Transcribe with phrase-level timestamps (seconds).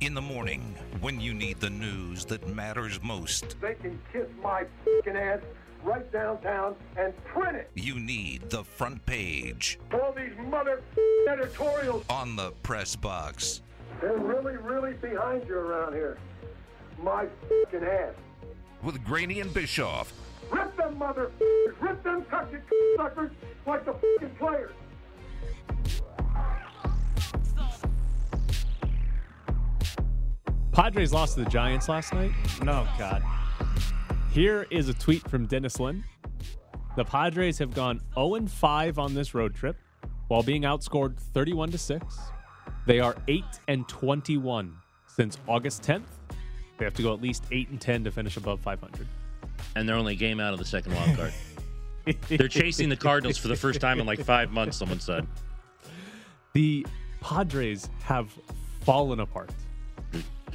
[0.00, 4.64] In the morning, when you need the news that matters most, They can kiss my
[4.84, 5.40] fucking ass
[5.82, 7.70] right downtown and print it.
[7.74, 10.82] you need the front page All these mother
[11.28, 13.62] editorials, on the press box.
[14.00, 16.18] they're really, really behind you around here.
[17.02, 18.12] My fucking ass.
[18.82, 20.12] With Graney and Bischoff,
[20.50, 21.30] Rip them mother
[21.80, 22.58] rip them cocky
[22.96, 23.30] suckers
[23.66, 24.70] like the fucking players.
[30.76, 32.32] Padres lost to the Giants last night.
[32.62, 33.22] No, God.
[34.30, 36.04] Here is a tweet from Dennis Lin.
[36.96, 39.78] The Padres have gone 0 5 on this road trip
[40.28, 42.18] while being outscored 31 to 6.
[42.84, 44.76] They are 8 and 21
[45.06, 46.02] since August 10th.
[46.76, 49.06] They have to go at least 8 and 10 to finish above 500.
[49.76, 51.32] and they're only a game out of the second wild card.
[52.28, 54.76] they're chasing the Cardinals for the first time in like five months.
[54.76, 55.26] Someone said
[56.52, 56.86] The
[57.22, 58.30] Padres have
[58.82, 59.52] fallen apart.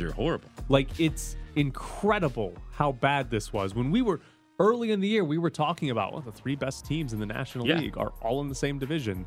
[0.02, 0.50] They're, they're horrible.
[0.70, 3.76] Like it's incredible how bad this was.
[3.76, 4.20] When we were
[4.60, 7.26] early in the year, we were talking about well, the three best teams in the
[7.26, 7.80] National Yeah.
[7.80, 9.26] League are all in the same division,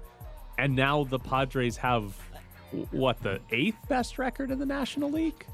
[0.58, 2.16] and now the Padres have
[2.90, 5.46] what the eighth best record in the National League.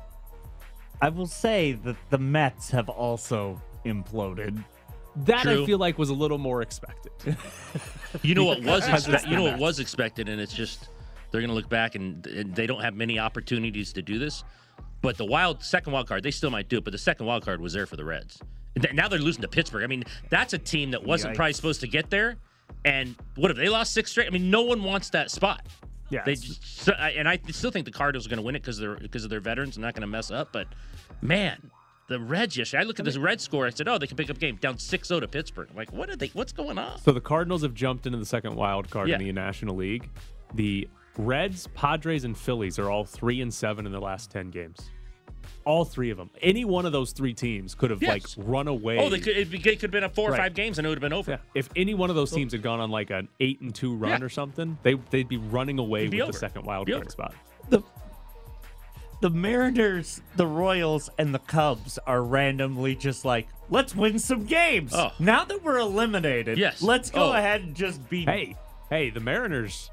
[1.02, 4.62] I will say that the Mets have also imploded.
[5.16, 7.12] That I feel like was a little more expected.
[8.22, 10.88] You know what was Because expe- you know what was expected, and it's just
[11.30, 14.42] they're going to look back and, and they don't have many opportunities to do this.
[15.02, 16.84] But the wild second wild card, they still might do it.
[16.84, 18.38] But the second wild card was there for the Reds.
[18.92, 19.82] Now they're losing to Pittsburgh.
[19.82, 22.36] I mean, that's a team that wasn't probably supposed to get there.
[22.84, 24.26] And what if they lost six straight?
[24.26, 25.66] I mean, no one wants that spot.
[26.08, 28.78] yeah, They just, and I still think the Cardinals are going to win it because
[28.78, 30.52] they're because of their veterans and not going to mess up.
[30.52, 30.68] But
[31.20, 31.70] man,
[32.08, 33.66] the Reds yesterday, I look at this red score.
[33.66, 35.68] I said, oh, they can pick up a game down 6-0 to Pittsburgh.
[35.70, 36.28] I'm like, what are they?
[36.28, 36.98] What's going on?
[37.00, 40.08] So the Cardinals have jumped into the second wild card in the National League.
[40.54, 40.88] The
[41.20, 44.90] Reds, Padres, and Phillies are all three and seven in the last ten games.
[45.66, 46.30] All three of them.
[46.40, 48.36] Any one of those three teams could have Yes.
[48.38, 48.98] like run away.
[48.98, 50.96] Oh, they could, it could have been a four or five games and it would
[50.96, 51.32] have been over.
[51.32, 51.36] Yeah.
[51.54, 54.20] If any one of those teams had gone on like an eight and two run
[54.20, 54.24] Yeah.
[54.26, 57.02] or something, they they'd be running away It'd with be the second wild Be card
[57.04, 57.10] over.
[57.10, 57.34] spot.
[57.68, 57.82] The
[59.20, 64.92] the Mariners, the Royals, and the Cubs are randomly just like, let's win some games.
[64.94, 65.12] Oh.
[65.18, 66.80] Now that we're eliminated, Yes.
[66.80, 67.32] let's go Oh.
[67.34, 68.24] ahead and just be.
[68.24, 68.56] Hey,
[68.88, 69.90] hey, the Mariners,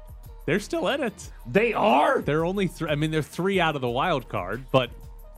[0.48, 1.30] they're still in it.
[1.46, 2.22] They are.
[2.22, 2.88] They're only three.
[2.88, 4.88] I mean, they're three out of the wild card, but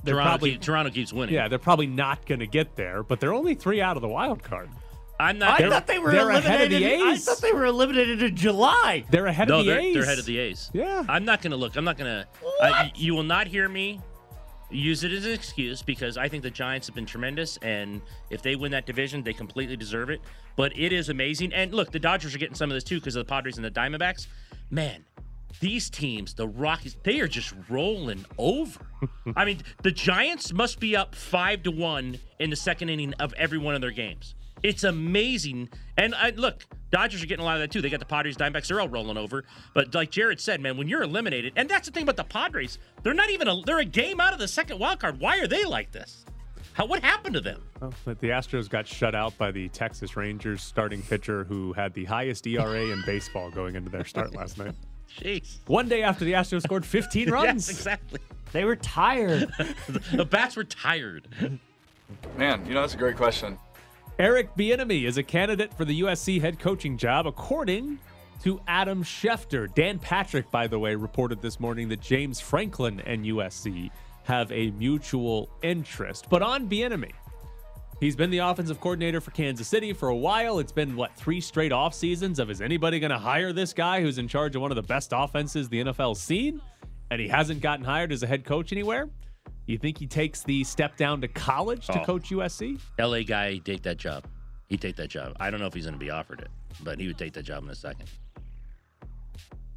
[0.04, 1.34] they're Toronto, probably keep- Toronto keeps winning.
[1.34, 3.02] yeah, they're probably not going to get there.
[3.02, 4.70] But they're only three out of the wild card.
[5.18, 5.60] I'm not.
[5.60, 5.72] I not.
[5.72, 7.00] thought they were they're ahead of eliminated.
[7.00, 9.04] the I thought they were eliminated in July.
[9.10, 9.94] They're ahead no, of the they're, A's.
[9.94, 10.70] they're ahead of the A's.
[10.72, 11.04] Yeah.
[11.08, 11.74] I'm not going to look.
[11.74, 12.92] I'm not going to.
[12.94, 14.00] You will not hear me
[14.70, 18.00] use it as an excuse because I think the Giants have been tremendous, and
[18.30, 20.20] if they win that division, they completely deserve it.
[20.54, 21.52] But it is amazing.
[21.52, 23.64] And look, the Dodgers are getting some of this too because of the Padres and
[23.64, 24.28] the Diamondbacks.
[24.70, 25.04] Man,
[25.60, 28.80] these teams, the Rockies, they are just rolling over.
[29.36, 33.32] I mean, the Giants must be up five to one in the second inning of
[33.34, 34.34] every one of their games.
[34.62, 35.70] It's amazing.
[35.96, 37.80] And I, look, Dodgers are getting a lot of that too.
[37.80, 39.44] They got the Padres, Diamondbacks, they're all rolling over.
[39.74, 42.78] But like Jared said, man, when you're eliminated, and that's the thing about the Padres,
[43.02, 45.20] they're not even a they're a game out of the second wild card.
[45.20, 46.24] Why are they like this?
[46.80, 47.62] How what happened to them?
[47.82, 51.92] Oh, but the Astros got shut out by the Texas Rangers starting pitcher who had
[51.92, 54.74] the highest ERA in baseball going into their start last night.
[55.20, 55.58] Jeez.
[55.66, 57.68] One day after the Astros scored 15 runs.
[57.68, 58.20] Yes, exactly.
[58.52, 59.52] They were tired.
[60.14, 61.28] The bats were tired.
[62.38, 63.58] Man, you know, that's a great question.
[64.18, 67.98] Eric Bieniemy is a candidate for the USC head coaching job, according
[68.42, 69.68] to Adam Schefter.
[69.74, 73.90] Dan Patrick, by the way, reported this morning that James Franklin and USC
[74.24, 76.26] have a mutual interest.
[76.30, 77.12] But on Bieniemy,
[78.00, 80.58] he's been the offensive coordinator for Kansas City for a while.
[80.58, 84.00] It's been what three straight off seasons of is anybody going to hire this guy
[84.00, 86.60] who's in charge of one of the best offenses the NFL's seen,
[87.10, 89.08] and he hasn't gotten hired as a head coach anywhere.
[89.66, 92.04] You think he takes the step down to college to Oh.
[92.04, 92.78] coach USC?
[92.98, 94.26] LA guy, take that job.
[94.68, 95.36] He'd take that job.
[95.40, 96.48] I don't know if he's going to be offered it,
[96.82, 98.08] but he would take that job in a second.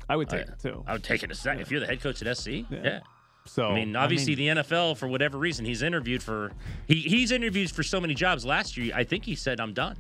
[0.10, 0.84] I would I, take it too.
[0.88, 1.62] I would take it in a second.
[1.62, 3.00] If you're the head coach at SC, yeah.
[3.46, 6.52] So I mean, obviously the NFL for whatever reason he's interviewed for
[6.88, 8.46] he he's interviewed for so many jobs.
[8.46, 9.98] Last year, I think he said I'm done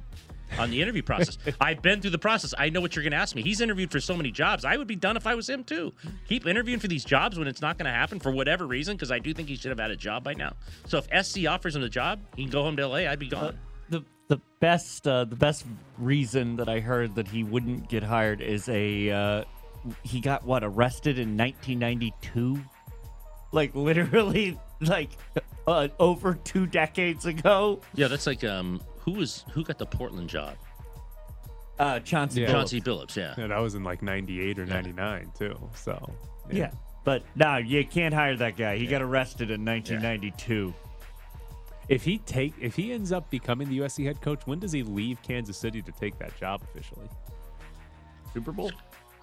[0.57, 1.37] on the interview process.
[1.61, 2.53] I've been through the process.
[2.57, 3.41] I know what you're going to ask me.
[3.41, 4.65] He's interviewed for so many jobs.
[4.65, 5.93] I would be done if I was him too.
[6.27, 9.11] Keep interviewing for these jobs when it's not going to happen for whatever reason because
[9.11, 10.53] I do think he should have had a job by now.
[10.87, 13.09] So if SC offers him the job, he can go home to LA.
[13.09, 13.57] I'd be gone.
[13.89, 15.65] the the best uh, the best
[15.97, 19.43] reason that I heard that he wouldn't get hired is a uh,
[20.03, 22.63] he got what arrested in 1992,
[23.53, 25.11] like literally like
[25.65, 27.79] uh, over two decades ago.
[27.93, 30.55] yeah, that's like um who was who got the Portland job?
[31.79, 32.47] Uh, Chauncey Yeah.
[32.47, 32.51] Billups.
[32.51, 33.15] Chauncey Billups.
[33.15, 33.33] Yeah.
[33.37, 35.57] Yeah, that was in like 98 or 99 too.
[35.75, 36.13] So,
[36.51, 36.71] Yeah.
[37.03, 38.77] But no, you can't hire that guy.
[38.77, 40.73] He got arrested in 1992.
[41.89, 44.83] If he take if he ends up becoming the USC head coach, when does he
[44.83, 47.09] leave Kansas City to take that job officially?
[48.33, 48.71] Super Bowl.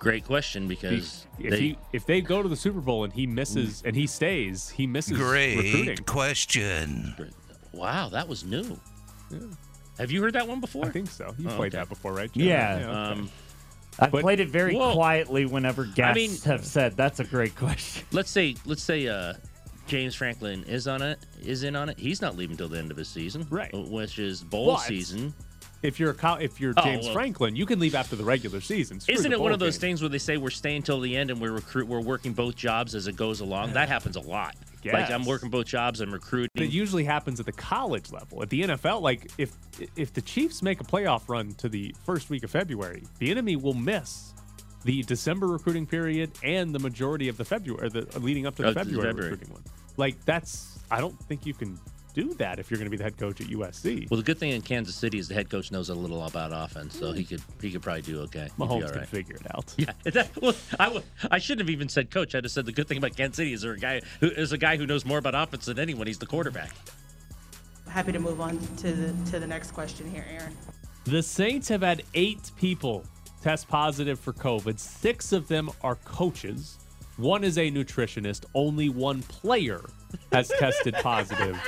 [0.00, 3.26] Great question because If they, he if they go to the Super Bowl and he
[3.26, 5.85] misses and he stays, he misses recruiting.
[5.85, 7.14] Great question.
[7.73, 8.81] wow, that was new.
[9.99, 10.87] Have you heard that one before?
[10.87, 11.35] I think so.
[11.38, 11.82] You Oh, played okay.
[11.82, 12.31] that before, right?
[12.32, 12.76] Yeah.
[12.76, 12.85] okay.
[13.20, 13.31] Um,
[13.99, 14.94] I've But- played it very Whoa.
[14.94, 18.06] quietly whenever guests mean- have said that's a great question.
[18.12, 19.35] let's say let's say uh,
[19.87, 21.99] James Franklin is on it, is in on it.
[21.99, 23.70] He's not leaving till the end of his season, Right.
[23.75, 25.35] Which is bowl Well, season.
[25.82, 28.61] If you're a if you're Oh, James well- Franklin, you can leave after the regular
[28.61, 29.00] season.
[29.00, 29.88] Screw Isn't it one of those game.
[29.91, 32.55] things where they say we're staying till the end and we're recruit we're working both
[32.56, 33.73] jobs as it goes along?
[33.73, 34.56] That happens a lot.
[34.85, 36.50] Like I'm working both jobs, I'm recruiting.
[36.62, 38.43] It usually happens at the college level.
[38.43, 39.53] At the NFL, like if
[39.97, 43.75] if the Chiefs make a playoff run to the first week of February, Bieniemy will
[43.75, 44.33] miss
[44.85, 48.69] the December recruiting period and the majority of the February, the leading up to the
[48.69, 49.31] Oh, February, February.
[49.33, 49.62] recruiting one.
[49.99, 51.79] Like that's, I don't think you can
[52.15, 54.11] do that if you're going to be the head coach at USC.
[54.11, 56.53] Well, the good thing in Kansas City is the head coach knows a little about
[56.53, 58.49] offense, so he could he could probably do okay.
[58.59, 59.75] Mahomes all can figure it out.
[59.77, 62.35] Yeah, that, well, I, w- I shouldn't have even said coach.
[62.35, 64.53] I just said the good thing about Kansas City is there a guy who is
[64.53, 66.07] a guy who knows more about offense than anyone.
[66.07, 66.73] He's the quarterback.
[67.89, 70.57] Happy to move on to the to the next question here, Aaron.
[71.05, 73.05] The Saints have had eight people
[73.43, 74.79] test positive for COVID.
[74.79, 76.79] Six of them are coaches.
[77.17, 78.45] One is a nutritionist.
[78.55, 79.83] Only one player
[80.33, 81.59] has tested positive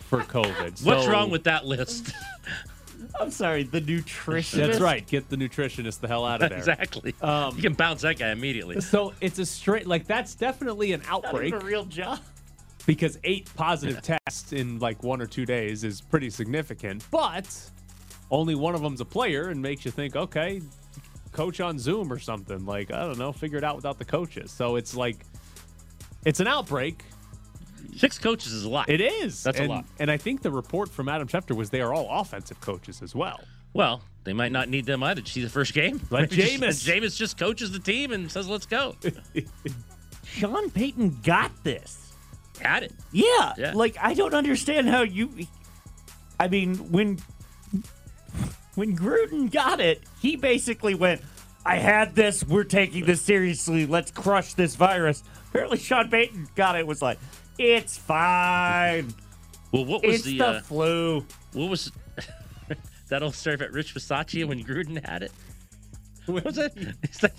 [0.00, 0.84] for COVID.
[0.84, 2.12] What's wrong with that list?
[3.20, 4.56] I'm sorry, the nutritionist.
[4.56, 5.06] That's right.
[5.06, 6.58] Get the nutritionist the hell out of there.
[6.58, 7.14] exactly.
[7.20, 8.80] Um, you can bounce that guy immediately.
[8.80, 12.20] So it's a straight like that's definitely an outbreak even a real job.
[12.86, 17.04] because eight positive tests in like one or two days is pretty significant.
[17.10, 17.54] But
[18.30, 20.60] only one of them's a player and makes you think, okay,
[21.32, 22.64] coach on Zoom or something.
[22.64, 24.50] Like I don't know, figure it out without the coaches.
[24.50, 25.24] So it's like
[26.24, 27.02] it's an outbreak.
[27.96, 28.88] Six coaches is a lot.
[28.88, 29.42] It is.
[29.42, 29.84] That's a lot.
[29.98, 33.14] And I think the report from Adam Schefter was they are all offensive coaches as
[33.14, 33.40] well.
[33.72, 35.20] Well, they might not need them either.
[35.20, 36.00] Did you see the first game?
[36.10, 36.60] Maybe Jameis.
[36.60, 38.96] just- Jameis just coaches the team and says, "Let's go."
[40.24, 42.12] Sean Payton got this.
[42.60, 42.92] Had it.
[43.12, 43.72] Yeah, Yeah.
[43.74, 45.30] Like I don't understand how you.
[46.38, 47.18] I mean, when
[48.74, 51.22] when Gruden got it, he basically went,
[51.64, 52.44] "I had this.
[52.44, 53.86] We're taking this seriously.
[53.86, 56.86] Let's crush this virus." Apparently, Sean Payton got it.
[56.86, 57.18] Was like,
[57.60, 59.12] "It's fine.
[59.72, 61.92] Well, what was It's the, the, uh, flu." what was
[63.08, 65.32] that old story at Rich Bisaccia when Gruden had it?
[66.26, 66.72] What was it?
[67.02, 67.34] It's like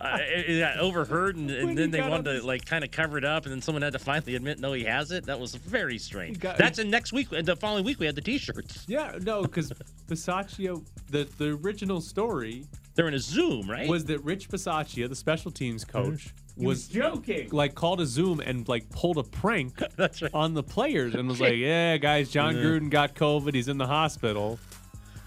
[0.00, 0.18] uh,
[0.58, 3.52] got overheard, and, and then they wanted to like kind of cover it up, and
[3.52, 5.24] then someone had to finally admit, no, he has it.
[5.26, 6.38] That was very strange.
[6.38, 7.28] got- That's in next week.
[7.30, 8.84] The following week, we had the T-shirts.
[8.88, 9.72] Yeah, no, because
[10.08, 12.64] Bisaccia, the the original story
[12.94, 13.88] They're in a Zoom, right?
[13.88, 16.28] was that Rich Bisaccia, the special teams coach,
[16.66, 17.48] was joking.
[17.50, 20.22] like called a Zoom and like pulled a prank right.
[20.34, 23.54] on the players and was like, "Yeah, guys, Jon Gruden got COVID.
[23.54, 24.58] He's in the hospital."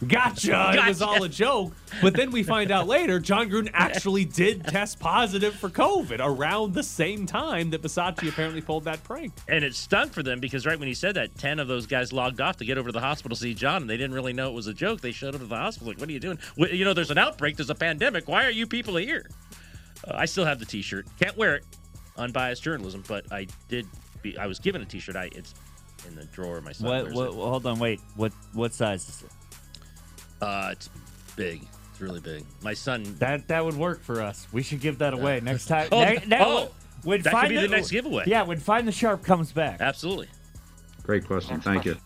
[0.08, 0.74] Gotcha.
[0.76, 1.74] It was all a joke.
[2.02, 6.74] But then we find out later, Jon Gruden actually did test positive for COVID around
[6.74, 9.34] the same time that Bisaccia apparently pulled that prank.
[9.48, 12.12] And it stunk for them because right when he said that, 10 of those guys
[12.12, 14.34] logged off to get over to the hospital to see Jon, and they didn't really
[14.34, 15.02] know it was a joke.
[15.02, 16.40] They showed up to the hospital like, what are you doing?
[16.58, 18.28] You know, there's an outbreak, there's a pandemic.
[18.28, 19.30] Why are you people here?
[20.08, 21.08] Uh, I still have the T-shirt.
[21.20, 21.66] Can't wear it.
[22.18, 23.88] Unbiased journalism, but I did.
[24.22, 25.16] Be, I was given a T-shirt.
[25.16, 25.56] I it's
[26.08, 26.62] in the drawer.
[26.62, 27.28] My son What, what?
[27.30, 27.34] it.
[27.34, 27.80] Hold on.
[27.80, 28.00] Wait.
[28.16, 28.32] What?
[28.54, 29.32] What size is it?
[30.42, 30.90] Uh, it's
[31.36, 31.66] big.
[31.92, 32.44] It's really big.
[32.62, 33.04] My son.
[33.20, 34.48] That that would work for us.
[34.52, 35.88] We should give that away next time.
[35.92, 36.72] Oh, Ne- ne- oh,
[37.04, 38.24] when that could Find be the next giveaway.
[38.28, 39.82] Yeah, when Find the Sharp comes back.
[39.82, 40.28] Absolutely.
[41.04, 41.60] Great question.
[41.60, 41.98] Thank you.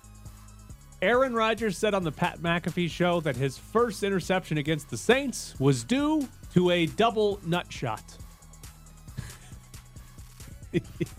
[1.01, 5.53] Aaron Rodgers said on the Pat McAfee show that his first interception against the Saints
[5.59, 8.01] was due to a double nut shot.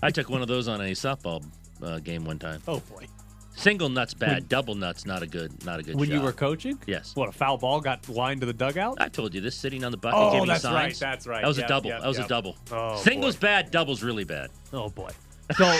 [0.03, 1.45] I took one of those on a softball
[1.81, 2.61] uh, game one time.
[2.67, 3.07] Oh boy.
[3.55, 4.49] Single nuts bad.
[4.49, 5.65] Double nuts not a good.
[5.65, 5.95] Not a good.
[5.95, 6.77] When you were coaching?
[6.89, 7.15] Yes.
[7.15, 9.01] What, a foul ball got lined to the dugout?
[9.01, 10.75] I told you this sitting on the bucket Oh, giving that's signs.
[10.75, 11.43] right, that's right.
[11.43, 11.91] That was Yep, a double.
[11.91, 12.27] yep, that was yep.
[12.27, 12.57] a double.
[12.73, 13.41] Oh, Singles boy.
[13.43, 14.51] bad, doubles really bad.
[14.73, 15.11] Oh boy.
[15.57, 15.79] So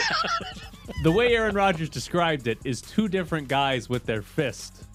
[1.03, 4.85] the way Aaron Rodgers described it is two different guys with their fist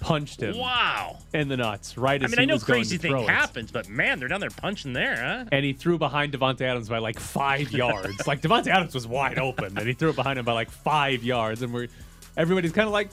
[0.00, 1.18] punched him Wow.
[1.34, 3.28] in the nuts right I mean, he I know crazy to thing throw it.
[3.30, 5.44] happens, but man, they're down there punching there, huh?
[5.52, 8.26] And he threw behind Davante Adams by like five yards.
[8.26, 11.22] like Davante Adams was wide open, and he threw it behind him by like five
[11.22, 11.62] yards.
[11.62, 11.88] And we're
[12.36, 13.10] everybody's kind of like,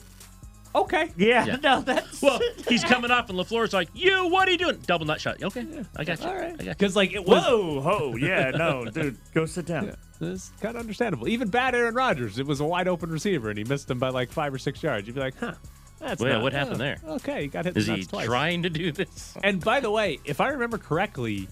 [0.74, 1.56] okay, Yeah, Yeah.
[1.62, 5.06] no, that's Well, he's coming up, and LaFleur's like, "You, what are you doing?" Double
[5.06, 5.42] nut shot.
[5.42, 5.82] Okay, yeah.
[5.96, 6.26] I got you.
[6.26, 7.42] all right, I got because like it was.
[7.44, 9.94] Whoa, ho, yeah, no, dude, go sit down.
[10.20, 11.28] It's kind of understandable.
[11.28, 14.08] Even bad Aaron Rodgers, it was a wide open receiver, and he missed him by
[14.08, 15.06] like five or six yards.
[15.06, 15.54] You'd be like, huh,
[15.98, 16.98] that's Well, not- what happened there?
[17.06, 17.76] Okay, you got hit.
[17.76, 18.26] Is in the he nuts twice.
[18.26, 19.34] trying to do this?
[19.42, 21.48] And by the way, if I remember correctly,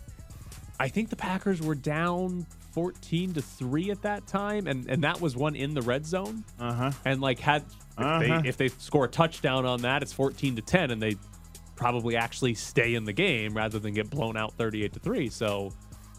[0.79, 5.19] I think the Packers were down 14 to 3 at that time and and that
[5.21, 6.45] was one in the red zone.
[6.61, 6.91] Uh huh.
[7.07, 8.41] And like had if, Uh-huh.
[8.43, 11.17] they, if they score a touchdown on that, it's 14 to 10 and they
[11.77, 15.29] probably actually stay in the game rather than get blown out 38 to 3.
[15.31, 15.73] So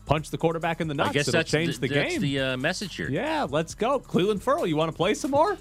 [0.07, 1.09] punch the quarterback in the nuts.
[1.09, 2.21] I guess It'll that's change the, that's game.
[2.21, 3.09] the uh, message here.
[3.11, 3.99] yeah, let's go.
[3.99, 5.57] Cleveland Furl, you want to play some more?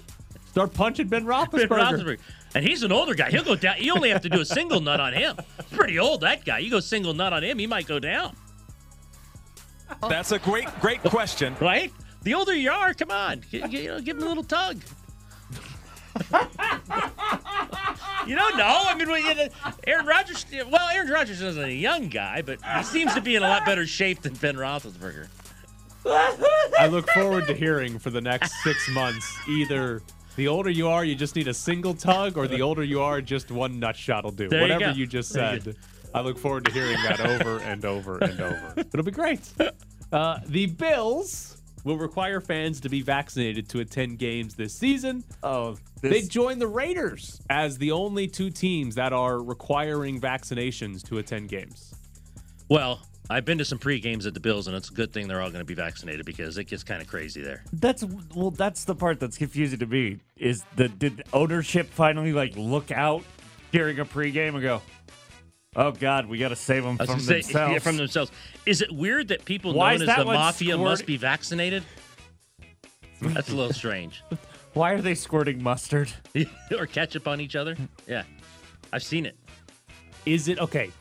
[0.51, 1.69] Start punching Ben Roethlisberger.
[1.69, 2.19] Ben Roethlisberger.
[2.55, 3.29] And he's an older guy.
[3.29, 3.75] He'll go down.
[3.79, 5.35] You only have to do a single nut on him.
[5.69, 6.59] He's pretty old, that guy.
[6.59, 8.35] You go single nut on him, he might go down.
[10.09, 11.55] That's a great, great question.
[11.61, 11.93] Right?
[12.23, 13.41] The older you are, come on.
[13.51, 14.81] G- g- you know, give him a little tug.
[18.25, 18.83] you don't know.
[18.87, 19.49] I mean, when you-
[19.85, 20.45] Aaron Rodgers.
[20.51, 23.65] Well, Aaron Rodgers isn't a young guy, but he seems to be in a lot
[23.65, 25.27] better shape than Ben Roethlisberger.
[26.05, 30.01] I look forward to hearing for the next six months either
[30.37, 33.19] the older you are, you just need a single tug, or the older you are,
[33.21, 34.47] just one nut shot will do.
[34.47, 34.97] There you Whatever go.
[34.97, 35.75] you, just There you said.
[36.13, 38.73] I look forward to hearing that over and over and over.
[38.77, 39.41] It'll be great.
[40.11, 45.23] Uh, the Bills will require fans to be vaccinated to attend games this season.
[45.43, 51.03] Oh, They this, join the Raiders as the only two teams that are requiring vaccinations
[51.07, 51.93] to attend games.
[52.69, 55.27] Well, I've been to some pre games at the Bills, and it's a good thing
[55.27, 57.63] they're all going to be vaccinated because it gets kind of crazy there.
[57.73, 58.03] that's
[58.33, 60.19] well, that's the part that's confusing to me.
[60.37, 63.23] Is the did ownership finally like look out
[63.71, 64.81] during a pregame and go,
[65.75, 68.31] "Oh God, we got to save them from say, themselves." yeah, from themselves.
[68.65, 71.83] Is it weird that people Why known is as the mafia scored- must be vaccinated?
[73.21, 74.23] That's a little strange.
[74.73, 76.11] Why are they squirting mustard?
[76.77, 77.75] or ketchup on each other?
[78.07, 78.23] Yeah.
[78.93, 79.35] I've seen it.
[80.25, 80.91] Is it okay?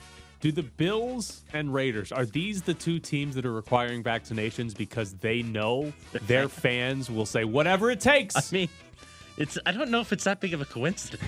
[0.40, 5.14] Do the Bills and Raiders are these the two teams that are requiring vaccinations because
[5.14, 5.92] they know
[6.26, 8.36] their fans will say whatever it takes?
[8.36, 8.68] I mean,
[9.38, 11.22] it's I don't know if it's that big of a coincidence.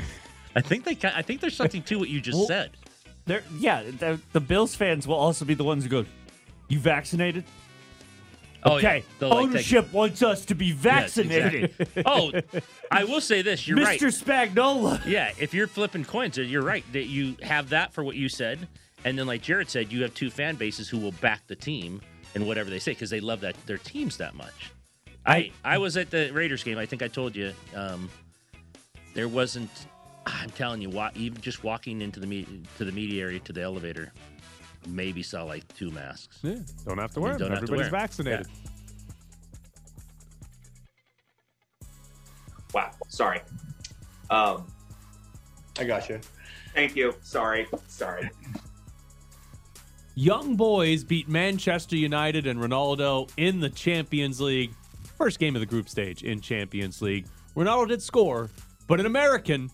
[0.54, 2.70] I think they I think there's something to what you just Well- said.
[3.26, 6.06] They're, yeah, the, the Bills fans will also be the ones who go,
[6.68, 7.44] "You vaccinated?"
[8.64, 9.02] Oh, Okay, yeah.
[9.18, 12.02] They'll, like, take- ownership wants us to be Yes, vaccinated, exactly.
[12.06, 12.32] oh,
[12.90, 13.68] I will say this.
[13.68, 13.84] You're Mr.
[13.84, 14.00] right.
[14.00, 14.24] Mr.
[14.54, 15.04] Spagnola.
[15.06, 18.66] Yeah, if you're flipping coins, you're right that you have that for what you said,
[19.04, 22.00] and then like Jared said, you have two fan bases who will back the team
[22.34, 24.70] and whatever they say because they love that their teams that much.
[25.26, 26.78] I I was at the Raiders game.
[26.78, 27.52] I think I told you.
[27.74, 28.08] Um,
[29.14, 29.70] there wasn't.
[30.26, 33.52] I'm telling you, wa- even just walking into the me- to the media area to
[33.52, 34.12] the elevator,
[34.86, 36.38] maybe saw like two masks.
[36.42, 37.40] Yeah, don't have to wear them.
[37.40, 38.06] don't have to Everybody's wear 'em.
[38.08, 38.46] vaccinated.
[42.74, 43.40] Wow, sorry.
[44.30, 44.66] Um,
[45.78, 46.20] I got you.
[46.74, 47.14] thank you.
[47.22, 48.30] Sorry, sorry.
[50.18, 54.72] Young boys beat Manchester United and Ronaldo in the Champions League.
[55.16, 57.28] First game of the group stage in Champions League.
[57.56, 58.50] Ronaldo did score,
[58.88, 59.70] but an American,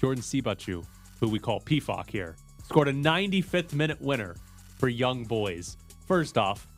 [0.00, 0.86] Jordan Siebatcheu,
[1.18, 4.36] who we call Pefok here, scored a 95th minute winner
[4.78, 5.78] for Young Boys.
[6.06, 6.68] First off,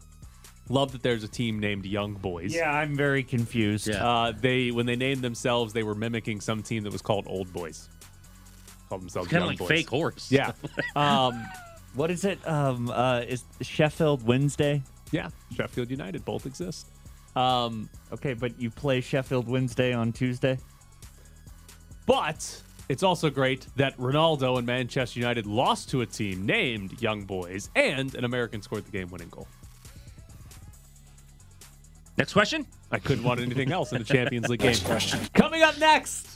[0.71, 2.55] love that there's a team named Young Boys.
[2.55, 3.87] Yeah, I'm very confused.
[3.87, 4.03] Yeah.
[4.03, 7.53] Uh, they when they named themselves, they were mimicking some team that was called Old
[7.53, 7.91] Boys.
[8.89, 9.69] Called themselves Kind of like Boys.
[9.69, 10.33] fake horse.
[10.33, 10.53] Yeah.
[10.97, 11.45] Um,
[11.97, 12.47] What is it?
[12.47, 14.83] Um, uh, is Sheffield Wednesday?
[15.13, 15.31] yeah.
[15.57, 16.87] Sheffield United both exist.
[17.35, 20.59] Um, Okay, but you play Sheffield Wednesday on Tuesday.
[22.07, 27.25] But it's also great that Ronaldo and Manchester United lost to a team named Young
[27.25, 29.49] Boys, and an American scored the game winning goal.
[32.17, 32.65] Next question.
[32.93, 34.69] I couldn't want anything else in a Champions League game.
[34.69, 35.21] Next question.
[35.35, 36.29] Coming up next,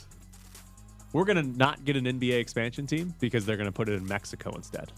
[1.13, 3.95] we're going to not get an NBA expansion team because they're going to put it
[3.95, 4.93] in Mexico instead.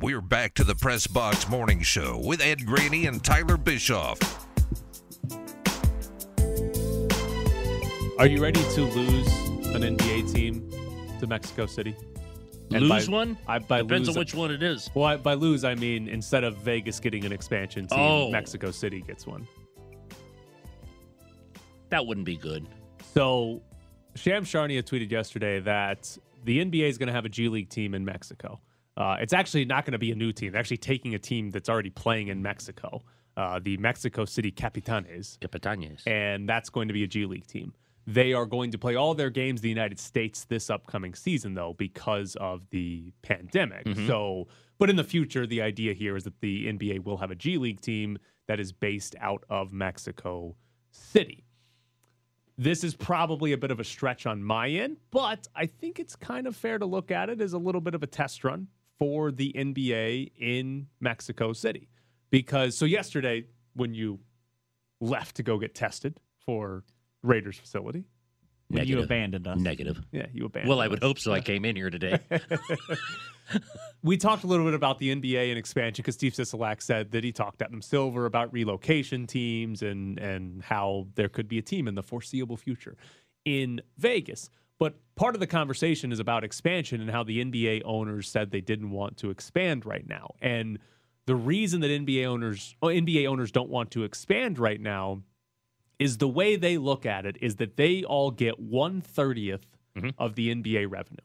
[0.00, 4.18] We're back to the Press Box Morning Show with Ed Graney and Tyler Bischoff.
[8.18, 9.26] Are you ready to lose
[9.74, 10.70] an NBA team
[11.18, 11.96] to Mexico City?
[12.72, 13.38] And Lose by- one?
[13.48, 14.88] I, by Depends lose, on which one it is.
[14.94, 18.30] Well, I, by lose, I mean instead of Vegas getting an expansion team, Oh.
[18.30, 19.46] Mexico City gets one.
[21.88, 22.66] That wouldn't be good.
[23.14, 23.60] So,
[24.14, 27.94] Shams Charania tweeted yesterday that the NBA is going to have a G League team
[27.94, 28.60] in Mexico.
[28.96, 30.52] Uh, it's actually not going to be a new team.
[30.52, 33.02] They're actually taking a team that's already playing in Mexico,
[33.36, 36.06] uh, the Mexico City Capitanes, Capitanes.
[36.06, 37.72] and that's going to be a G League team.
[38.06, 41.54] They are going to play all their games in the United States this upcoming season,
[41.54, 43.86] though, because of the pandemic.
[44.08, 47.36] So, but in the future, the idea here is that the NBA will have a
[47.36, 48.18] G League team
[48.48, 50.56] that is based out of Mexico
[50.90, 51.44] City.
[52.58, 56.14] This is probably a bit of a stretch on my end, but I think it's
[56.16, 58.66] kind of fair to look at it as a little bit of a test run
[58.98, 61.88] for the NBA in Mexico City.
[62.30, 63.44] Because so yesterday,
[63.74, 64.20] when you
[65.00, 66.84] left to go get tested for
[67.22, 68.04] Raiders facility,
[68.68, 69.58] when you abandoned us.
[69.58, 70.00] Negative.
[70.12, 70.70] Yeah, you abandoned.
[70.70, 71.06] Well, I would us.
[71.06, 71.32] hope so.
[71.32, 72.18] I came in here today.
[74.04, 77.22] We talked a little bit about the NBA and expansion because Steve Sisolak said that
[77.22, 81.62] he talked to Adam Silver about relocation teams and and how there could be a
[81.62, 82.96] team in the foreseeable future
[83.44, 84.50] in Vegas.
[84.82, 88.60] But part of the conversation is about expansion and how the NBA owners said they
[88.60, 90.34] didn't want to expand right now.
[90.40, 90.80] And
[91.26, 95.22] the reason that NBA owners uh, oh, NBA owners don't want to expand right now
[96.00, 100.08] is the way they look at it is that they all get one mm-hmm.
[100.18, 101.20] of the NBA revenue.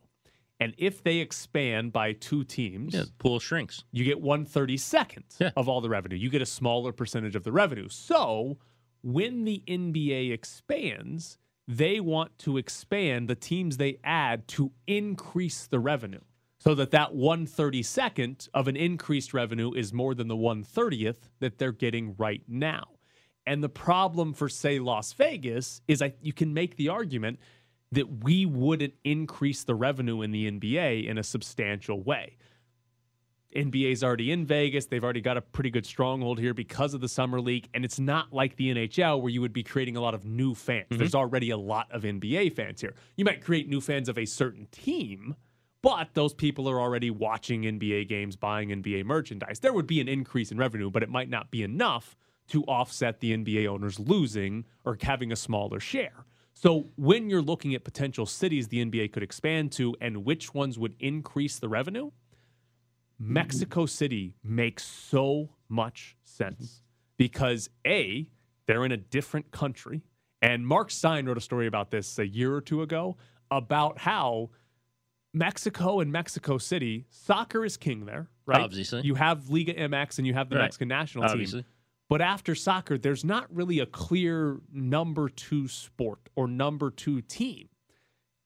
[0.59, 3.83] And if they expand by two teams, yeah, pool shrinks.
[3.91, 5.49] you get one thirty second Yeah.
[5.57, 6.15] of all the revenue.
[6.15, 7.89] You get a smaller percentage of the revenue.
[7.89, 8.59] So
[9.01, 15.79] when the NBA expands, they want to expand the teams they add to increase the
[15.79, 16.21] revenue.
[16.59, 21.71] So that that 132nd of an increased revenue is more than the 130th that they're
[21.71, 22.85] getting right now.
[23.45, 27.39] And the problem for say Las Vegas is I you can make the argument
[27.91, 32.37] that we wouldn't increase the revenue in the NBA in a substantial way.
[33.57, 34.85] NBA's already in Vegas.
[34.85, 37.67] They've already got a pretty good stronghold here because of the summer league.
[37.73, 40.53] And it's not like the NHL where you would be creating a lot of new
[40.53, 40.85] fans.
[40.89, 40.99] Mm-hmm.
[40.99, 42.93] There's already a lot of NBA fans here.
[43.15, 45.35] You might create new fans of a certain team,
[45.81, 49.59] but those people are already watching NBA games, buying NBA merchandise.
[49.59, 52.15] There would be an increase in revenue, but it might not be enough
[52.49, 56.25] to offset the NBA owners losing or having a smaller share.
[56.53, 60.79] So when you're looking at potential cities the NBA could expand to and which ones
[60.79, 62.11] would increase the revenue,
[63.19, 66.81] Mexico City makes so much sense
[67.17, 68.29] because A,
[68.67, 70.03] they're in a different country.
[70.41, 73.17] And Mark Stein wrote a story about this a year or two ago
[73.49, 74.51] about how
[75.33, 78.61] Mexico and Mexico City, soccer is king there, right?
[78.61, 79.01] Obviously.
[79.01, 80.63] You have Liga MX and you have the Right.
[80.63, 81.61] Mexican national Obviously.
[81.63, 81.69] team.
[82.09, 87.67] But after soccer, there's not really a clear number two sport or number two team.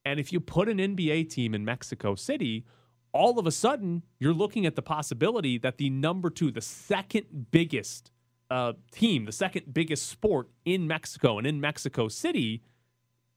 [0.03, 2.65] And if you put an NBA team in Mexico City,
[3.13, 7.47] all of a sudden you're looking at the possibility that the number two, the second
[7.51, 8.11] biggest
[8.49, 12.63] uh, team, the second biggest sport in Mexico and in Mexico City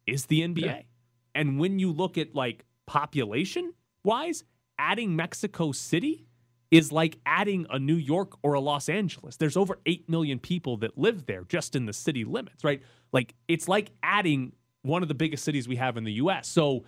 [0.07, 0.85] is the NBA.
[1.35, 3.73] And when you look at like population
[4.05, 4.45] wise,
[4.79, 6.27] adding Mexico City
[6.71, 9.37] is like adding a New York or a Los Angeles.
[9.37, 12.83] There's over 8 million people that live there just in the city limits, right?
[13.13, 16.49] Like it's like adding one of the biggest cities we have in the US.
[16.49, 16.85] So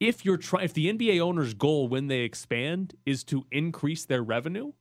[0.00, 4.22] if you're trying if the NBA owner's goal when they expand is to increase their
[4.22, 4.72] revenue,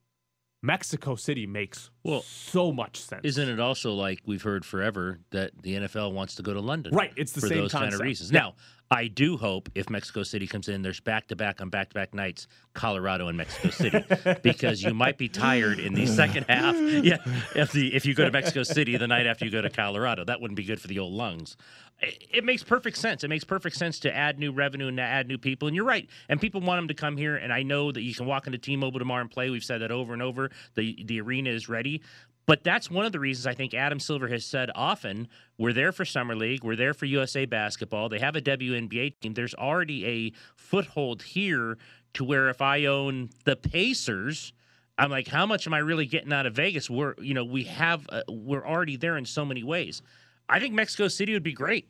[0.63, 3.21] Mexico City makes Well, so much sense.
[3.23, 6.93] Isn't it also like we've heard forever that the NFL wants to go to London?
[6.93, 8.31] Right, it's the for same those kind of reasons.
[8.31, 8.39] Yeah.
[8.39, 8.55] Now,
[8.91, 11.93] I do hope if Mexico City comes in, there's back to back on back to
[11.93, 14.03] back nights, Colorado and Mexico City,
[14.41, 16.75] because you might be tired in the second half.
[16.89, 17.17] Yeah,
[17.55, 20.25] if the if you go to Mexico City the night after you go to Colorado,
[20.25, 21.55] that wouldn't be good for the old lungs.
[22.01, 23.23] It, it makes perfect sense.
[23.23, 25.67] It makes perfect sense to add new revenue and to add new people.
[25.67, 26.09] And you're right.
[26.29, 27.35] And people want them to come here.
[27.35, 29.49] And I know that you can walk into T-Mobile tomorrow and play.
[29.49, 30.49] We've said that over and over.
[30.75, 32.01] The the arena is ready.
[32.49, 35.27] But that's one of the reasons I think Adam Silver has said often
[35.59, 38.09] we're there for Summer League, we're there for USA basketball.
[38.09, 39.35] They have a WNBA team.
[39.35, 41.77] There's already a foothold here
[42.15, 44.51] to where if I own the Pacers,
[44.97, 46.89] I'm like, how much am I really getting out of Vegas?
[46.89, 50.01] We're, you know, we have, uh, we're already there in so many ways.
[50.49, 51.87] I think Mexico City would be great.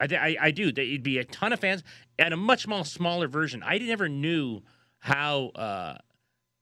[0.00, 0.68] I, I, I do.
[0.68, 1.82] It'd be a ton of fans
[2.18, 3.62] and a much more smaller version.
[3.62, 4.62] I never knew
[5.00, 5.98] how uh,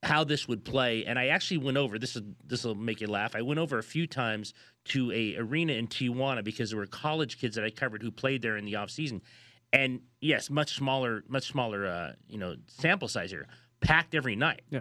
[0.06, 1.98] how this would play, and I actually went over.
[1.98, 3.34] This is this will make you laugh.
[3.34, 4.54] I went over a few times
[4.86, 8.40] to a arena in Tijuana because there were college kids that I covered who played
[8.40, 9.20] there in the off season,
[9.72, 13.48] and yes, much smaller, much smaller, uh, you know, sample size here,
[13.80, 14.62] packed every night.
[14.70, 14.80] Yeah.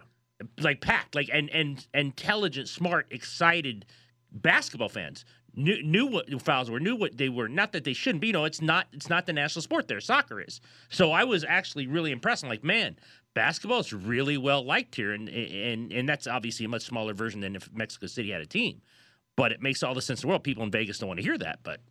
[0.59, 3.85] like packed, like and and intelligent, smart, excited
[4.31, 7.47] basketball fans knew knew what fouls were, knew what they were.
[7.47, 8.27] Not that they shouldn't be.
[8.27, 10.01] You know, it's not it's not the national sport there.
[10.01, 10.61] Soccer is.
[10.89, 12.43] So I was actually really impressed.
[12.43, 12.97] I'm like, man,
[13.35, 17.41] basketball is really well liked here, and and and that's obviously a much smaller version
[17.41, 18.81] than if Mexico City had a team.
[19.35, 20.43] But it makes all the sense in the world.
[20.43, 21.81] People in Vegas don't want to hear that, but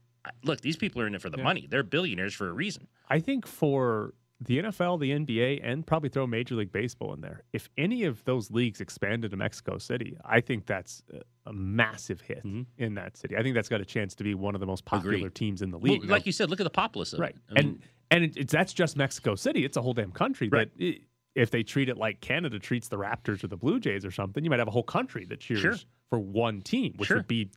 [0.43, 1.67] look, these people are in it for the money.
[1.71, 2.89] They're billionaires for a reason.
[3.09, 7.43] I think for the NFL, the NBA, and probably throw Major League Baseball in there.
[7.53, 11.03] If any of those leagues expanded to Mexico City, I think that's
[11.47, 12.63] a- massive hit mm-hmm.
[12.79, 13.37] in that city.
[13.37, 15.35] I think that's got a chance to be one of the most popular Agreed.
[15.35, 16.05] teams in the Well, league.
[16.07, 17.35] like you said, look at the populace of right?
[17.35, 17.41] it.
[17.51, 19.65] I mean, and and it, it's that's just Mexico City.
[19.65, 20.49] It's a whole damn country.
[20.49, 20.71] Right.
[20.79, 21.01] That i
[21.35, 24.45] if they treat it like Canada treats the Raptors or the Blue Jays or something,
[24.45, 25.75] you might have a whole country that cheers Sure.
[26.11, 27.19] for one team, which Sure.
[27.19, 27.51] would be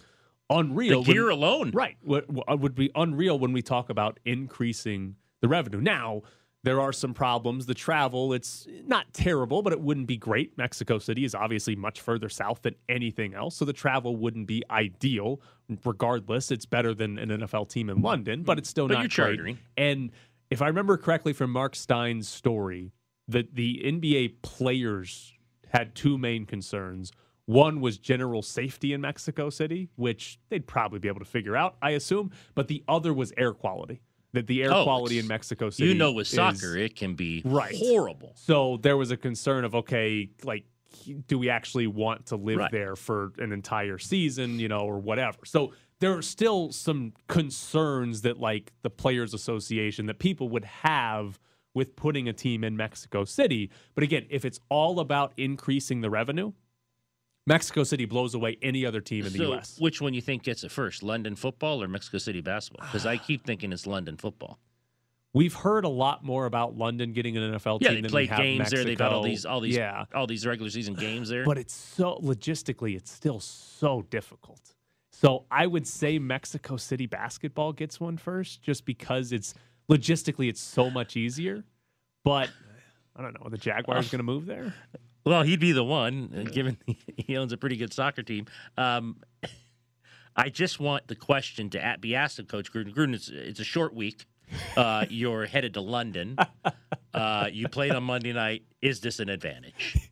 [0.49, 1.03] unreal.
[1.03, 1.97] the when- alone, Right.
[2.01, 5.81] What what uh, would be unreal when we talk about increasing the revenue.
[5.81, 6.21] Now,
[6.63, 7.65] there are some problems.
[7.67, 10.57] The travel, it's not terrible, but it wouldn't be great.
[10.57, 14.63] Mexico City is obviously much further south than anything else, so the travel wouldn't be
[14.71, 15.39] ideal.
[15.85, 19.11] Regardless, it's better than an NFL team in London, but it's still But not great.
[19.11, 19.59] chartering.
[19.77, 20.11] And
[20.49, 22.91] if I remember correctly from Mark Stein's story,
[23.27, 25.33] that the NBA players
[25.69, 27.11] had two main concerns.
[27.45, 31.75] One was general safety in Mexico City, which they'd probably be able to figure out,
[31.81, 32.31] I assume.
[32.55, 34.01] But the other was air quality.
[34.33, 35.87] That the air Oh, quality in Mexico City.
[35.89, 37.75] You know, with is- soccer, it can be Right.
[37.77, 38.33] horrible.
[38.35, 40.65] So there was a concern of okay, like
[41.27, 42.71] do we actually want to live Right.
[42.71, 45.37] there for an entire season, you know, or whatever.
[45.45, 51.39] So there are still some concerns that like the players association that people would have
[51.77, 53.69] with putting a team in Mexico City.
[53.93, 56.51] But again, if it's all about increasing the revenue,
[57.45, 59.77] Mexico City blows away any other team in the so, US.
[59.79, 62.87] which one you think gets it first, London football or Mexico City basketball?
[62.87, 64.59] Because I keep thinking it's London football.
[65.33, 68.27] We've heard a lot more about London getting an NFL Yeah, team they than we
[68.27, 68.83] played games there.
[68.83, 70.05] They've got all these, all these, yeah.
[70.15, 71.45] all these regular season games there.
[71.45, 74.73] But it's so logistically, it's still so difficult.
[75.11, 79.53] So I would say Mexico City basketball gets one first, just because it's
[79.89, 81.63] logistically it's so much easier.
[82.23, 82.49] But
[83.15, 84.73] I don't know, are the Jaguars going to move there?
[85.25, 86.77] Well, he'd be the one, uh, given
[87.17, 88.45] he owns a pretty good soccer team.
[88.77, 89.17] Um,
[90.35, 92.93] I just want the question to a- be asked of Coach Gruden.
[92.93, 94.25] Gruden, it's, it's a short week.
[94.75, 96.37] Uh, you're headed to London.
[97.13, 98.63] Uh, you played on Monday night.
[98.81, 100.09] Is this an advantage?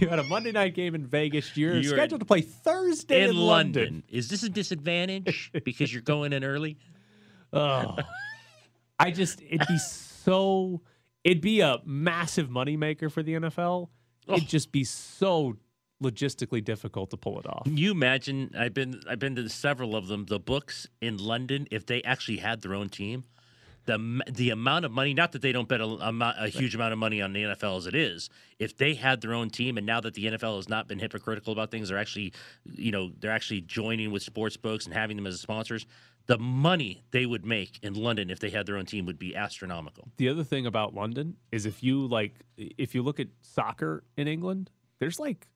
[0.00, 1.56] You had a Monday night game in Vegas.
[1.56, 3.82] You're, You're- scheduled to play Thursday in, in London.
[3.84, 4.02] London.
[4.08, 6.76] Is this a disadvantage because you're going in early?
[7.52, 7.96] Oh,
[8.98, 10.82] I just it'd be so
[11.24, 13.88] it'd be a massive moneymaker for the NFL.
[14.28, 15.56] It'd just be so
[16.02, 17.64] logistically difficult to pull it off.
[17.64, 18.50] Can you imagine?
[18.56, 20.26] I've been I've been to several of them.
[20.26, 23.24] The books in London, if they actually had their own team,
[23.86, 25.14] the the amount of money.
[25.14, 25.86] Not that they don't bet a,
[26.38, 28.28] a huge amount of money on the NFL as it is.
[28.58, 31.52] If they had their own team, and now that the NFL has not been hypocritical
[31.52, 32.32] about things, they're actually,
[32.64, 35.86] you know, they're actually joining with sports books and having them as sponsors.
[36.28, 39.34] The money they would make in London if they had their own team would be
[39.34, 40.08] astronomical.
[40.18, 44.28] The other thing about London is if you like if you look at soccer in
[44.28, 45.46] England, there's like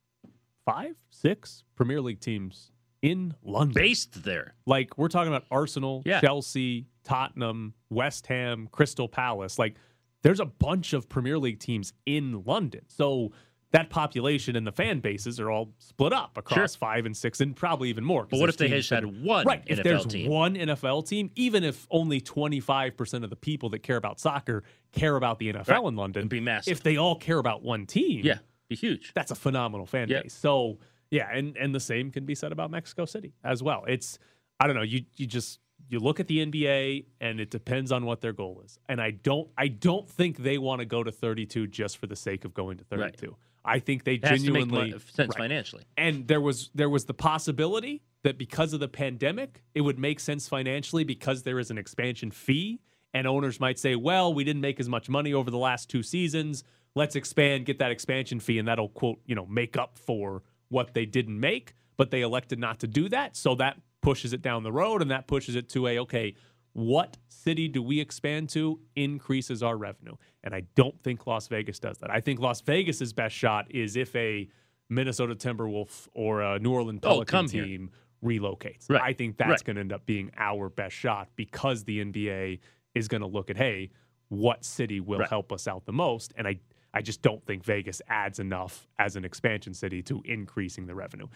[0.64, 3.74] five, six Premier League teams in London.
[3.74, 4.54] Based there.
[4.64, 6.20] Like we're talking about Arsenal, Yeah.
[6.20, 9.58] Chelsea, Tottenham, West Ham, Crystal Palace.
[9.58, 9.76] Like
[10.22, 12.82] there's a bunch of Premier League teams in London.
[12.88, 13.32] So
[13.72, 16.78] that population and the fan bases are all split up across Sure.
[16.78, 18.26] five and six and probably even more.
[18.26, 20.30] But what if they teams just that had one right, if NFL there's team?
[20.30, 25.16] one NFL team, even if only 25% of the people that care about soccer care
[25.16, 25.88] about the NFL Right.
[25.88, 26.70] in London, It'd be massive.
[26.72, 29.12] if they all care about one team, Yeah, be huge.
[29.14, 30.24] that's a phenomenal fan Yep.
[30.24, 30.34] base.
[30.34, 30.78] So
[31.10, 33.84] yeah, and and the same can be said about Mexico City as well.
[33.88, 34.18] It's
[34.60, 38.04] I don't know, you you just you look at the NBA and it depends on
[38.06, 38.78] what their goal is.
[38.88, 42.16] And I don't I don't think they want to go to 32 just for the
[42.16, 43.34] sake of going to 32.
[43.64, 45.38] I think they It has to make genuinely sense Right.
[45.38, 45.84] financially.
[45.96, 50.20] and there was there was the possibility that because of the pandemic, it would make
[50.20, 52.80] sense financially because there is an expansion fee,
[53.14, 56.02] and owners might say, "Well, we didn't make as much money over the last two
[56.02, 56.64] seasons.
[56.94, 60.94] Let's expand, get that expansion fee, and that'll quote you know make up for what
[60.94, 64.62] they didn't make." But they elected not to do that, so that pushes it down
[64.64, 66.34] the road, and that pushes it to a okay.
[66.74, 70.14] What city do we expand to increases our revenue?
[70.42, 72.10] And I don't think Las Vegas does that.
[72.10, 74.48] I think Las Vegas's best shot is if a
[74.88, 77.64] Minnesota Timberwolf or a New Orleans Oh, Pelican here.
[77.64, 77.90] team
[78.24, 78.88] relocates.
[78.88, 79.02] Right.
[79.02, 79.64] I think that's Right.
[79.64, 82.60] going to end up being our best shot because the NBA
[82.94, 83.90] is going to look at, hey,
[84.28, 85.28] what city will Right.
[85.28, 86.32] help us out the most?
[86.36, 86.58] And I,
[86.94, 91.26] I just don't think Vegas adds enough as an expansion city to increasing the revenue.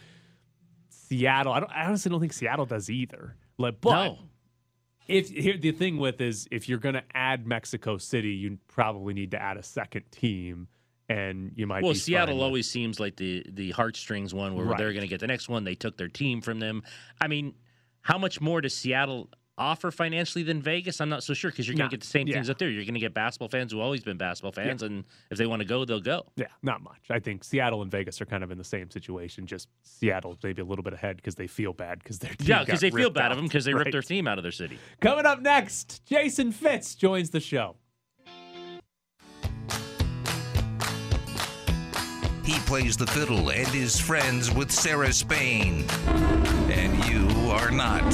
[0.88, 3.37] Seattle, I, don't, I honestly don't think Seattle does either.
[3.59, 4.18] Like, but No.
[5.09, 9.14] If here the thing with is if you're going to add Mexico City, you probably
[9.14, 10.69] need to add a second team,
[11.09, 11.83] and you might.
[11.83, 15.27] Well, Seattle always seems like the the heartstrings one where they're going to get the
[15.27, 15.64] next one.
[15.64, 16.83] They took their team from them.
[17.21, 17.55] I mean,
[18.03, 21.01] how much more does Seattle offer financially than Vegas?
[21.01, 22.69] I'm not so sure because you're going to get the same things up there.
[22.71, 25.61] You're going to get basketball fans who always been basketball fans, and if they want
[25.61, 26.27] to go, they'll go.
[26.37, 27.01] Yeah, not much.
[27.11, 29.47] I think Seattle and Vegas are kind of in the same situation.
[29.47, 32.64] Just Seattle's maybe a little bit ahead because they feel bad because their team Yeah,
[32.64, 33.33] because they feel bad out.
[33.33, 33.81] of them because they Right.
[33.81, 34.79] ripped their team out of their city.
[35.01, 37.77] Coming up next, Jason Fitz joins the show.
[42.45, 45.85] He plays the fiddle and is friends with Sarah Spain.
[46.71, 48.05] And you are not.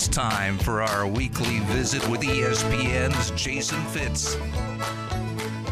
[0.00, 4.34] It's time for our weekly visit with ESPN's Jason Fitz.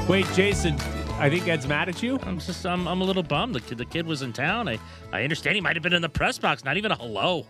[0.06, 0.74] Wait, Jason,
[1.18, 2.18] I think Ed's mad at you.
[2.24, 3.54] I'm just I'm, I'm a little bummed.
[3.54, 4.68] The kid, the kid was in town.
[4.68, 4.78] I
[5.14, 6.62] I understand he might have been in the press box.
[6.62, 7.46] Not even a hello.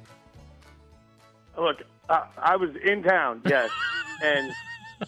[1.59, 3.71] Look, uh, I was in town, yes,
[4.23, 4.53] and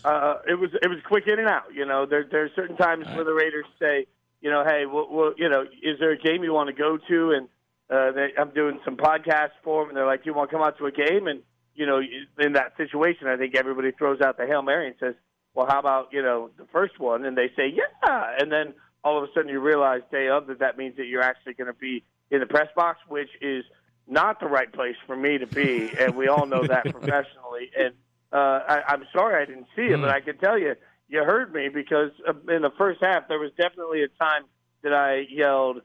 [0.05, 1.73] uh, it was it was quick in and out.
[1.73, 4.07] You know, there there are certain times where the Raiders say,
[4.41, 6.99] you know, hey, well, well you know, is there a game you want to go
[6.99, 7.31] to?
[7.31, 7.49] And
[7.89, 10.67] uh, they, I'm doing some podcasts for them, and they're like, you want to come
[10.67, 11.29] out to a game?
[11.29, 11.43] And
[11.75, 12.01] you know,
[12.39, 15.15] in that situation, I think everybody throws out the hail mary and says,
[15.55, 17.25] well, how about you know the first one?
[17.25, 20.59] And they say, yeah, and then all of a sudden you realize day of that
[20.61, 23.65] that means that you're actually going to be in the press box, which is
[24.07, 27.71] not the right place for me to be, and we all know that professionally.
[27.77, 27.95] And
[28.33, 30.75] uh, I, I'm sorry I didn't see it, but I can tell you,
[31.09, 34.45] you heard me because uh, in the first half there was definitely a time
[34.83, 35.79] that I yelled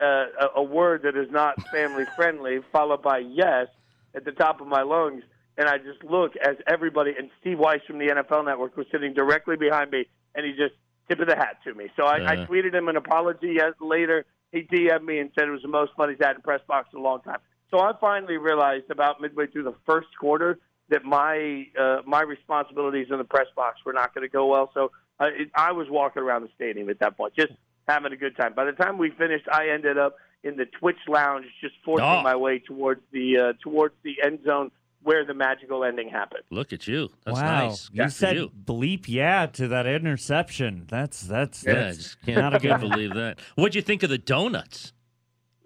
[0.00, 3.68] uh, a, a word that is not family friendly, followed by yes
[4.14, 5.22] at the top of my lungs.
[5.58, 9.12] And I just look as everybody and Steve Weiss from the NFL Network was sitting
[9.12, 10.74] directly behind me, and he just
[11.08, 11.88] tip of the hat to me.
[11.96, 12.46] So I, I Uh.
[12.46, 14.24] tweeted him an apology later.
[14.50, 16.88] He DM'd me and said it was the most fun he's had in press box
[16.92, 17.38] in a long time.
[17.70, 20.58] So I finally realized about midway through the first quarter
[20.90, 24.70] that my uh, my responsibilities in the press box were not going to go well.
[24.74, 27.52] So uh, it, I was walking around the stadium at that point, just
[27.88, 28.52] having a good time.
[28.54, 32.22] By the time we finished, I ended up in the Twitch lounge, just forcing Oh.
[32.22, 34.70] my way towards the uh, towards the end zone
[35.02, 36.42] where the magical ending happened.
[36.50, 37.10] Look at you.
[37.24, 37.90] That's wow, nice.
[37.92, 38.50] you Good for said you.
[38.50, 40.86] bleep yeah to that interception.
[40.88, 42.80] That's that's Yeah, I that's just can't, not a good.
[42.80, 43.38] believe that.
[43.56, 44.92] What'd you think of the donuts?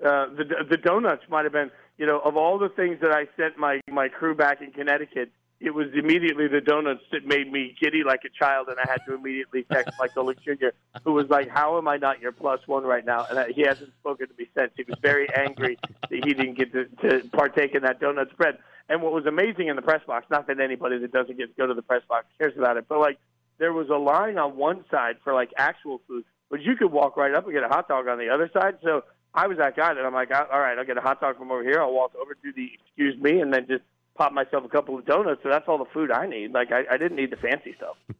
[0.04, 3.26] uh, the the donuts might have been you know of all the things that I
[3.36, 7.74] sent my my crew back in Connecticut, it was immediately the donuts that made me
[7.80, 10.68] giddy like a child, and I had to immediately text Mike Golic Jr.,
[11.02, 13.62] who was like, "How am I not your plus one right now?" And I, he
[13.62, 14.72] hasn't spoken to me since.
[14.76, 15.78] He was very angry
[16.10, 18.58] that he didn't get to, to partake in that donut spread.
[18.88, 21.54] And what was amazing in the press box, not that anybody that doesn't get to
[21.56, 23.18] go to the press box cares about it, but like
[23.58, 27.16] there was a line on one side for like actual food, but you could walk
[27.16, 28.76] right up and get a hot dog on the other side.
[28.82, 31.38] So I was that guy that I'm like, all right, I'll get a hot dog
[31.38, 31.80] from over here.
[31.80, 33.82] I'll walk over to the excuse me, and then just
[34.16, 35.42] pop myself a couple of donuts.
[35.42, 36.52] So that's all the food I need.
[36.52, 37.96] Like I, I didn't need the fancy stuff.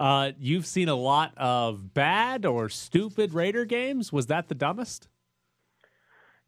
[0.00, 4.12] Uh, you've seen a lot of bad or stupid Raider games.
[4.12, 5.08] Was that the dumbest?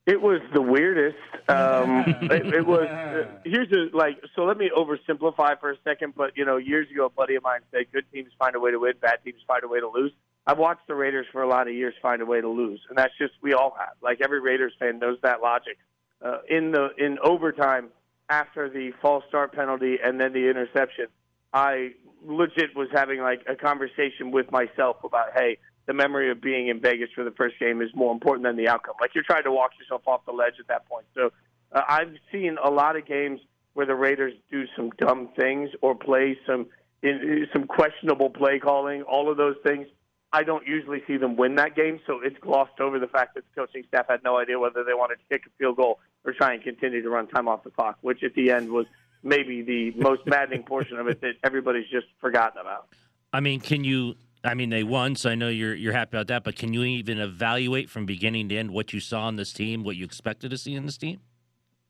[0.07, 1.19] It was the weirdest.
[1.49, 2.87] Um, it, it was.
[2.87, 4.21] Uh, here's a like.
[4.37, 6.15] So let me oversimplify for a second.
[6.17, 8.71] But you know, years ago, a buddy of mine said, "Good teams find a way
[8.71, 8.95] to win.
[9.01, 10.13] Bad teams find a way to lose."
[10.47, 12.97] I've watched the Raiders for a lot of years find a way to lose, and
[12.97, 13.95] that's just we all have.
[14.01, 15.77] Like every Raiders fan knows that logic.
[16.25, 17.89] Uh, in the in overtime,
[18.31, 21.07] after the false start penalty and then the interception,
[21.53, 21.91] I
[22.25, 26.81] legit was having like a conversation with myself about, hey, the memory of being in
[26.81, 28.95] Vegas for the first game is more important than the outcome.
[29.01, 31.07] Like you're trying to walk yourself off the ledge at that point.
[31.15, 31.33] So
[31.73, 33.41] uh, I've seen a lot of games
[33.75, 36.67] where the Raiders do some dumb things or play some
[37.03, 39.03] in, some questionable play calling.
[39.03, 39.89] All of those things.
[40.33, 43.45] I don't usually see them win that game, so it's glossed over the fact that
[43.53, 46.33] the coaching staff had no idea whether they wanted to kick a field goal or
[46.33, 48.87] try and continue to run time off the clock, which at the end was
[49.23, 52.89] maybe the most maddening portion of it that everybody's just forgotten about.
[53.33, 54.15] I mean, can you?
[54.43, 56.45] I mean, they won, so I know you're you're happy about that.
[56.45, 59.83] But can you even evaluate from beginning to end what you saw in this team,
[59.85, 61.21] what you expected to see in this team?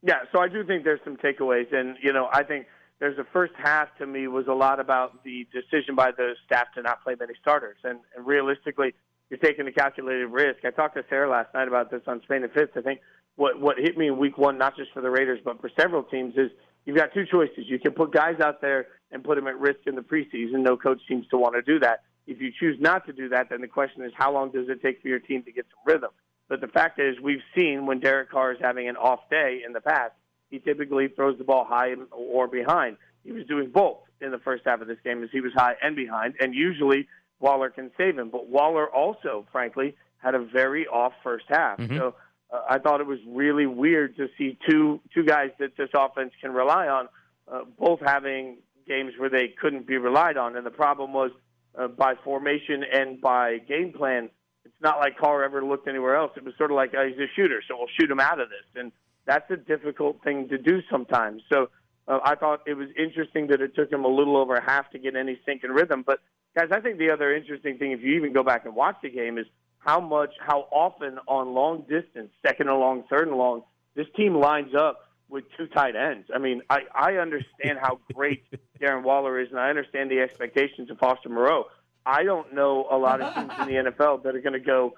[0.03, 2.67] Yeah, so I do think there's some takeaways, and you know, I think
[3.01, 6.67] there's the first half to me was a lot about the decision by the staff
[6.75, 8.95] to not play many starters, and, and realistically,
[9.31, 10.65] you're taking a calculated risk.
[10.65, 12.73] I talked to Sarah last night about this on Spain and Fitz.
[12.77, 13.01] I think
[13.37, 16.03] what what hit me in Week One, not just for the Raiders but for several
[16.03, 16.51] teams, is
[16.85, 17.65] you've got two choices.
[17.67, 20.63] You can put guys out there and put them at risk in the preseason.
[20.63, 22.03] No coach seems to want to do that.
[22.27, 24.83] If you choose not to do that, then the question is how long does it
[24.83, 26.11] take for your team to get some rhythm?
[26.49, 29.73] But the fact is, we've seen when Derek Carr is having an off day in
[29.73, 30.13] the past,
[30.51, 32.97] he typically throws the ball high or behind.
[33.25, 35.75] He was doing both in the first half of this game, as he was high
[35.83, 37.09] and behind, and usually
[37.39, 38.31] Waller can save him.
[38.31, 41.79] But Waller also, frankly, had a very off first half.
[41.79, 41.97] Mhm.
[41.97, 42.15] So
[42.51, 46.33] uh, I thought it was really weird to see two two guys that this offense
[46.41, 47.09] can rely on,
[47.51, 50.57] uh, both having games where they couldn't be relied on.
[50.57, 51.31] And the problem was
[51.79, 54.31] uh, by formation and by game plan,
[54.65, 56.33] it's not like Carr ever looked anywhere else.
[56.37, 58.49] It was sort of like oh, he's a shooter, so we'll shoot him out of
[58.49, 58.93] this, and
[59.31, 61.43] that's a difficult thing to do sometimes.
[61.53, 61.69] So
[62.09, 64.99] uh, I thought it was interesting that it took him a little over half to
[64.99, 66.03] get any sync and rhythm.
[66.05, 66.19] But
[66.57, 69.09] guys, I think the other interesting thing, if you even go back and watch the
[69.09, 69.47] game, is
[69.79, 73.63] how much, how often on long distance, second and long, third and long,
[73.95, 76.29] this team lines up with two tight ends.
[76.35, 78.43] I mean, I, I understand how great
[78.83, 81.67] Darren Waller is, and I understand the expectations of Foster Moreau.
[82.05, 84.95] I don't know a lot of teams in the NFL that are going to go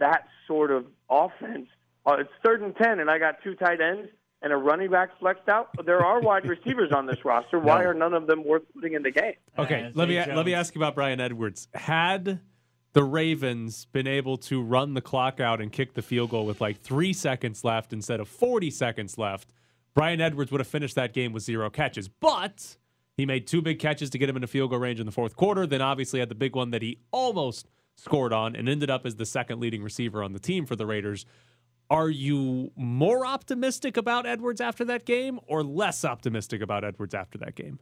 [0.00, 1.68] that sort of offense.
[2.06, 4.08] Uh, it's third and ten, and I got two tight ends
[4.42, 5.70] and a running back flexed out.
[5.84, 7.58] There are wide receivers on this roster.
[7.58, 9.34] Why are none of them worth putting in the game?
[9.58, 11.68] Okay, let me let me ask you about Bryan Edwards.
[11.74, 12.40] Had
[12.92, 16.60] the Ravens been able to run the clock out and kick the field goal with
[16.60, 19.52] like three seconds left instead of 40 seconds left,
[19.94, 22.08] Bryan Edwards would have finished that game with zero catches.
[22.08, 22.76] But
[23.16, 25.36] He made two big catches to get him into field goal range in the fourth
[25.36, 25.66] quarter.
[25.66, 29.16] Then obviously had the big one that he almost scored on and ended up as
[29.16, 31.24] the second leading receiver on the team for the Raiders.
[31.90, 37.38] Are you more optimistic about Edwards after that game or less optimistic about Edwards after
[37.38, 37.78] that game?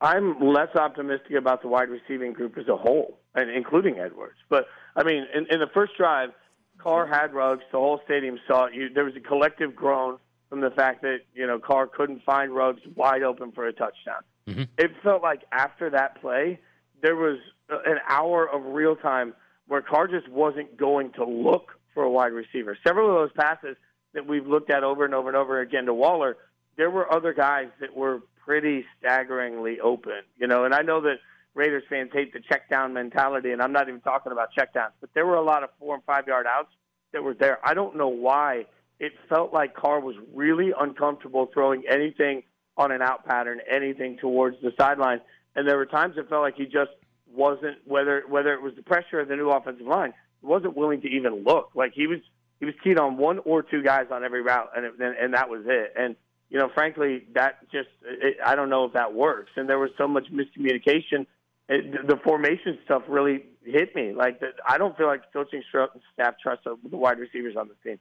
[0.00, 4.36] I'm less optimistic about the wide receiving group as a whole, and including Edwards.
[4.48, 6.30] But I mean, in, in the first drive,
[6.78, 7.62] Carr had Ruggs.
[7.72, 8.74] The whole stadium saw it.
[8.74, 10.18] You, there was a collective groan
[10.50, 14.22] from the fact that you know Carr couldn't find Ruggs wide open for a touchdown.
[14.46, 14.62] Mm-hmm.
[14.78, 16.60] It felt like after that play,
[17.02, 17.38] there was
[17.70, 19.34] an hour of real time
[19.66, 22.76] where Carr just wasn't going to look for a wide receiver.
[22.86, 23.76] Several of those passes
[24.12, 26.36] that we've looked at over and over and over again to Waller,
[26.76, 30.64] there were other guys that were pretty staggeringly open, you know.
[30.64, 31.16] And I know that
[31.54, 34.92] Raiders fans hate the check down mentality, and I'm not even talking about check downs,
[35.00, 36.70] but there were a lot of four and five yard outs
[37.12, 37.58] that were there.
[37.64, 38.66] I don't know why
[38.98, 42.42] it felt like Carr was really uncomfortable throwing anything
[42.76, 45.20] on an out pattern, anything towards the sideline.
[45.54, 46.90] And there were times it felt like he just
[47.32, 50.12] wasn't whether whether it was the pressure of the new offensive line,
[50.44, 51.70] wasn't willing to even look.
[51.74, 52.20] Like he was
[52.60, 55.34] he was keyed on one or two guys on every route, and it, and, and
[55.34, 55.92] that was it.
[55.96, 56.16] And
[56.50, 59.50] you know, frankly, that just it, I don't know if that works.
[59.56, 61.26] And there was so much miscommunication.
[61.68, 64.12] It, the formation stuff really hit me.
[64.12, 67.98] Like the, I don't feel like coaching staff trusts the wide receivers on the team.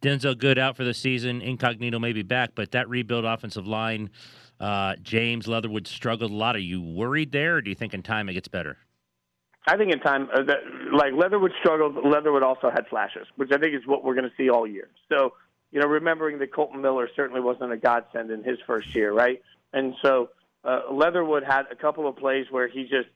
[0.00, 1.42] Denzelle Good out for the season.
[1.42, 4.10] Incognito may be back, but that rebuild offensive line,
[4.58, 6.56] uh, James Leatherwood struggled a lot.
[6.56, 8.78] Are you worried there, or do you think in time it gets better?
[9.66, 10.58] I think in time, uh, that,
[10.92, 14.36] like Leatherwood struggled, Leatherwood also had flashes, which I think is what we're going to
[14.36, 14.88] see all year.
[15.08, 15.34] So,
[15.70, 19.42] you know, remembering that Kolton Miller certainly wasn't a godsend in his first year, right?
[19.72, 20.30] And so
[20.64, 23.08] uh, Leatherwood had a couple of plays where he just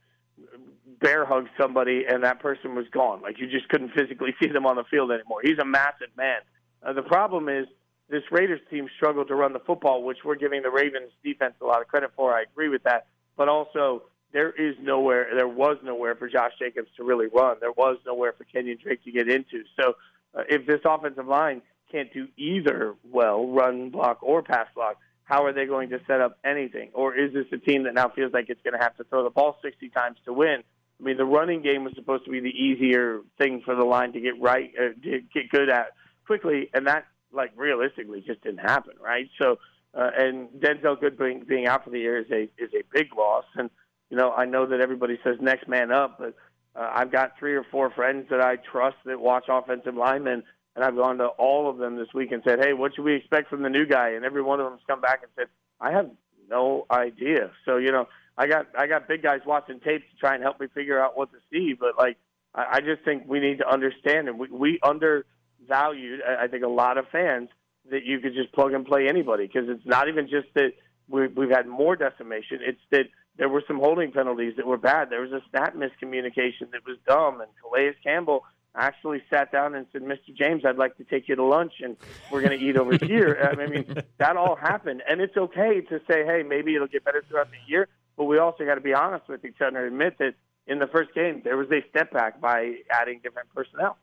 [1.01, 3.23] bear hugged somebody and that person was gone.
[3.23, 5.41] Like you just couldn't physically see them on the field anymore.
[5.43, 6.41] He's a massive man.
[6.83, 7.67] Uh, the problem is
[8.09, 11.65] this Raiders team struggled to run the football, which we're giving the Ravens defense a
[11.65, 12.35] lot of credit for.
[12.35, 14.03] I agree with that, but also
[14.35, 17.57] there is nowhere, there was nowhere for Josh Jacobs to really run.
[17.61, 19.63] There was nowhere for Kenyan Drake to get into.
[19.81, 19.95] So
[20.35, 25.45] uh, if this offensive line can't do either well, run block or pass block, how
[25.45, 26.91] are they going to set up anything?
[26.95, 29.23] Or is this a team that now feels like it's going to have to throw
[29.23, 30.65] the ball 60 times to win?
[31.01, 34.13] I mean, the running game was supposed to be the easier thing for the line
[34.15, 35.93] to get right, uh, to get good at
[36.27, 39.29] quickly, and that like realistically just didn't happen, right?
[39.41, 39.59] So,
[39.95, 43.15] uh, and Denzelle Good being, being out for the year is a is a big
[43.17, 43.71] loss, and
[44.15, 46.37] you know I know that everybody says next man up, but
[46.77, 50.45] uh, I've got three or four friends that I trust that watch offensive linemen,
[50.77, 53.17] and I've gone to all of them this week and said, hey, what should we
[53.17, 54.11] expect from the new guy?
[54.11, 55.47] And every one of them has come back and said,
[55.81, 56.11] I have
[56.49, 57.51] no idea.
[57.65, 58.07] So you know,
[58.39, 61.19] I got I got big guys watching tapes to try and help me figure out
[61.19, 62.17] what to see, but like
[62.55, 65.27] I, I just think we need to understand, and we we under
[65.67, 67.49] valued, I think, a lot of fans
[67.91, 70.75] that you could just plug and play anybody because it's not even just that
[71.09, 72.61] we, we've had more decimation.
[72.63, 75.11] It's that there were some holding penalties that were bad.
[75.11, 78.45] There was a snap miscommunication that was dumb, and Calais Campbell
[78.77, 80.35] actually sat down and said, "Mr.
[80.35, 81.97] James, I'd like to take you to lunch, and
[82.31, 86.01] we're going to eat over here." I mean, that all happened, and it's okay to
[86.09, 88.95] say, "Hey, maybe it'll get better throughout the year," but we also got to be
[88.95, 90.35] honest with each other and admit that
[90.67, 93.97] in the first game there was a step back by adding different personnel.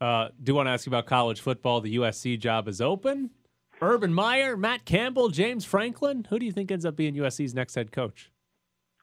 [0.00, 1.80] Uh, do you want to ask you about college football?
[1.80, 3.30] The USC job is open.
[3.80, 6.26] Urban Meyer, Matt Campbell, James Franklin.
[6.30, 8.30] Who do you think ends up being USC's next head coach?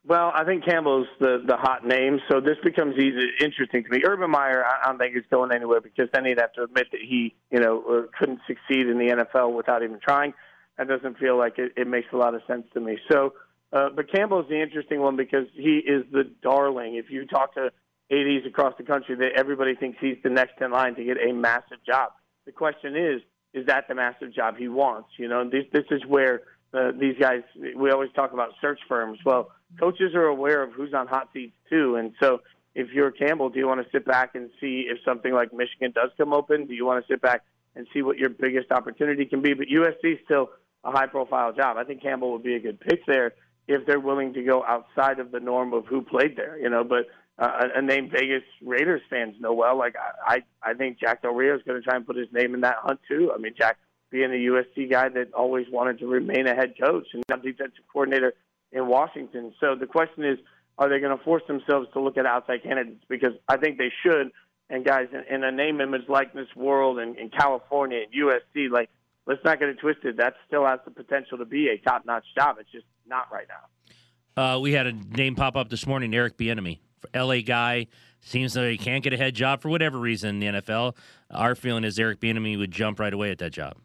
[0.08, 4.02] Well, I think Campbell's the the hot name, so this becomes easy, interesting to me.
[4.06, 7.02] Urban Meyer, I don't think is going anywhere because then he'd have to admit that
[7.02, 10.34] he, you know, couldn't succeed in the NFL without even trying.
[10.78, 13.00] That doesn't feel like it, it makes a lot of sense to me.
[13.12, 13.34] So,
[13.74, 16.96] uh, but Campbell's the interesting one because he is the darling.
[16.96, 17.72] If you talk to
[18.12, 21.34] ADs across the country that everybody thinks he's the next in line to get a
[21.34, 22.12] massive job.
[22.46, 23.22] The question is,
[23.54, 25.10] is that the massive job he wants?
[25.18, 26.42] You know, this this is where
[26.74, 27.42] uh, these guys.
[27.76, 29.18] We always talk about search firms.
[29.26, 29.50] Well,
[29.80, 32.42] coaches are aware of who's on hot seats too, and so
[32.76, 35.92] if you're Campbell, do you want to sit back and see if something like Michigan
[35.96, 36.68] does come open?
[36.68, 37.44] Do you want to sit back
[37.76, 39.54] and see what your biggest opportunity can be?
[39.54, 40.50] But USC is still
[40.84, 41.78] a high profile job.
[41.78, 43.34] I think Campbell would be a good pick there
[43.68, 46.60] if they're willing to go outside of the norm of who played there.
[46.60, 47.08] You know, but
[47.40, 49.78] uh, a name Vegas Raiders fans know well.
[49.78, 52.54] Like I, I think Jack Del Rio is going to try and put his name
[52.54, 53.32] in that hunt too.
[53.34, 53.78] I mean, Jack
[54.10, 57.84] being a USC guy that always wanted to remain a head coach and now defensive
[57.92, 58.34] coordinator
[58.76, 59.54] in Washington.
[59.60, 60.38] So the question is,
[60.78, 63.04] are they going to force themselves to look at outside candidates?
[63.08, 64.32] Because I think they should.
[64.70, 68.90] And guys, in, in a name, image, likeness world, and in, California and USC, like
[69.26, 70.18] let's not get it twisted.
[70.18, 72.58] That still has the potential to be a top-notch job.
[72.60, 74.56] It's just not right now.
[74.56, 76.80] Uh, we had a name pop up this morning, Eric Bieniemy.
[77.16, 77.88] LA guy.
[78.20, 80.98] Seems like he can't get a head job for whatever reason in the NFL.
[81.30, 83.76] Our feeling is Eric Bieniemy would jump right away at that job.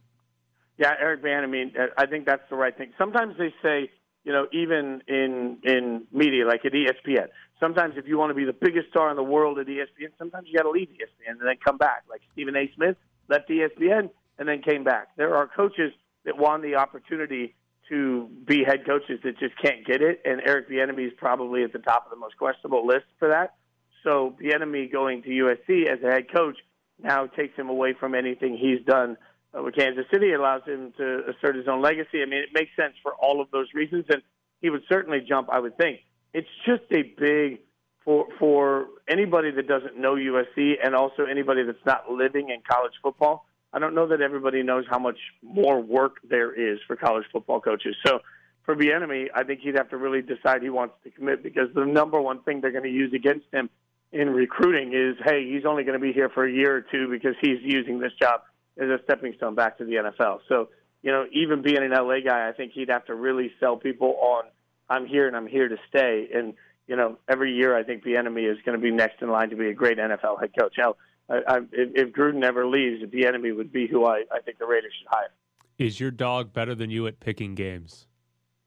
[0.78, 1.72] Yeah, Eric Bieniemy.
[1.98, 2.92] I think that's the right thing.
[2.96, 3.90] Sometimes they say
[4.24, 7.28] you know, even in in media like at ESPN.
[7.58, 10.46] Sometimes if you want to be the biggest star in the world at ESPN, sometimes
[10.48, 12.04] you got to leave ESPN and then come back.
[12.08, 12.70] Like Stephen A.
[12.74, 12.96] Smith
[13.28, 15.08] left ESPN and then came back.
[15.16, 15.92] There are coaches
[16.24, 17.54] that want the opportunity
[17.88, 21.72] to be head coaches that just can't get it, and Eric Bieniemy is probably at
[21.72, 23.54] the top of the most questionable list for that.
[24.04, 26.56] So Bieniemy going to USC as a head coach
[27.02, 29.16] now takes him away from anything he's done
[29.52, 30.30] Uh, with Kansas City.
[30.30, 32.22] It allows him to assert his own legacy.
[32.22, 34.22] I mean, it makes sense for all of those reasons, and
[34.60, 35.48] he would certainly jump.
[35.50, 36.00] I would think
[36.32, 37.58] it's just a big
[38.04, 42.92] for for anybody that doesn't know USC, and also anybody that's not living in college
[43.02, 43.44] football.
[43.72, 47.60] I don't know that everybody knows how much more work there is for college football
[47.60, 47.96] coaches.
[48.06, 48.20] So
[48.64, 51.84] for Bieniemy, I think he'd have to really decide he wants to commit because the
[51.84, 53.68] number one thing they're going to use against him
[54.12, 57.08] in recruiting is, hey, he's only going to be here for a year or two
[57.08, 58.42] because he's using this job
[58.78, 60.40] as a stepping stone back to the NFL.
[60.48, 60.68] So,
[61.02, 64.16] you know, even being an LA guy, I think he'd have to really sell people
[64.20, 64.44] on
[64.88, 66.28] I'm here and I'm here to stay.
[66.34, 66.54] And
[66.90, 69.56] you know, every year I think Bieniemy is going to be next in line to
[69.56, 70.74] be a great NFL head coach.
[70.76, 70.96] Now,
[71.28, 74.66] I, I, if, if Gruden ever leaves, Bieniemy would be who I, I think the
[74.66, 75.30] Raiders should hire.
[75.78, 78.08] Is your dog better than you at picking games?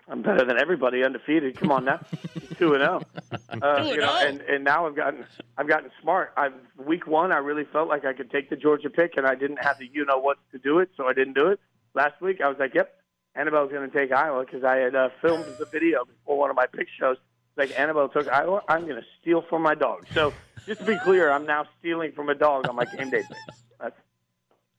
[0.08, 1.56] I'm better than everybody, undefeated.
[1.56, 2.00] Come on now,
[2.58, 3.02] two and zero.
[3.50, 5.26] Uh, you know, and and now I've gotten
[5.58, 6.34] I've gotten smart.
[6.36, 9.36] I've week one I really felt like I could take the Georgia pick, and I
[9.36, 11.60] didn't have the you know what to do it, so I didn't do it.
[11.94, 12.96] Last week I was like, yep,
[13.36, 16.56] Annabelle's going to take Iowa because I had uh, filmed the video before one of
[16.56, 17.18] my pick shows.
[17.56, 20.06] Like Annabelle took Iowa, I'm going to steal from my dog.
[20.14, 20.34] So
[20.66, 23.64] just to be clear, I'm now stealing from a dog on my game day picks.
[23.80, 23.96] That's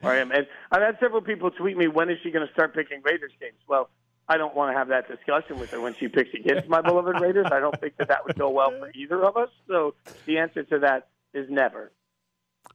[0.00, 0.32] where I am.
[0.32, 3.32] And I've had several people tweet me, when is she going to start picking Raiders
[3.40, 3.58] games?
[3.68, 3.90] Well,
[4.28, 7.20] I don't want to have that discussion with her when she picks against my beloved
[7.20, 7.46] Raiders.
[7.52, 9.50] I don't think that that would go well for either of us.
[9.68, 9.94] So
[10.26, 11.92] the answer to that is never.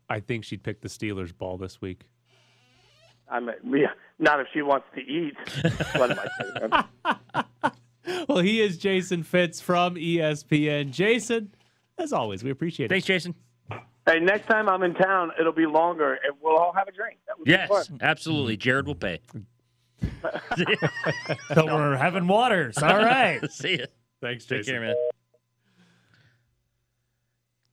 [0.08, 2.06] I think she'd pick the Steelers ball this week.
[3.32, 3.88] I'm yeah,
[4.18, 5.36] not if she wants to eat.
[5.96, 7.44] what am I
[8.04, 8.26] saying?
[8.28, 10.92] Well, he is Jason Fitz from ESPN.
[10.92, 11.54] Jason,
[11.98, 12.90] as always, we appreciate it.
[12.90, 13.36] Thanks, Jason.
[14.08, 17.20] Hey, next time I'm in town, it'll be longer, and we'll all have a drink.
[17.28, 18.00] That would be Yes, fun.
[18.02, 18.58] absolutely.
[18.58, 19.20] Jared will pay.
[21.54, 22.78] So we're having waters.
[22.78, 23.40] All right.
[23.52, 23.86] See ya.
[24.22, 24.96] Thanks, Take care, man.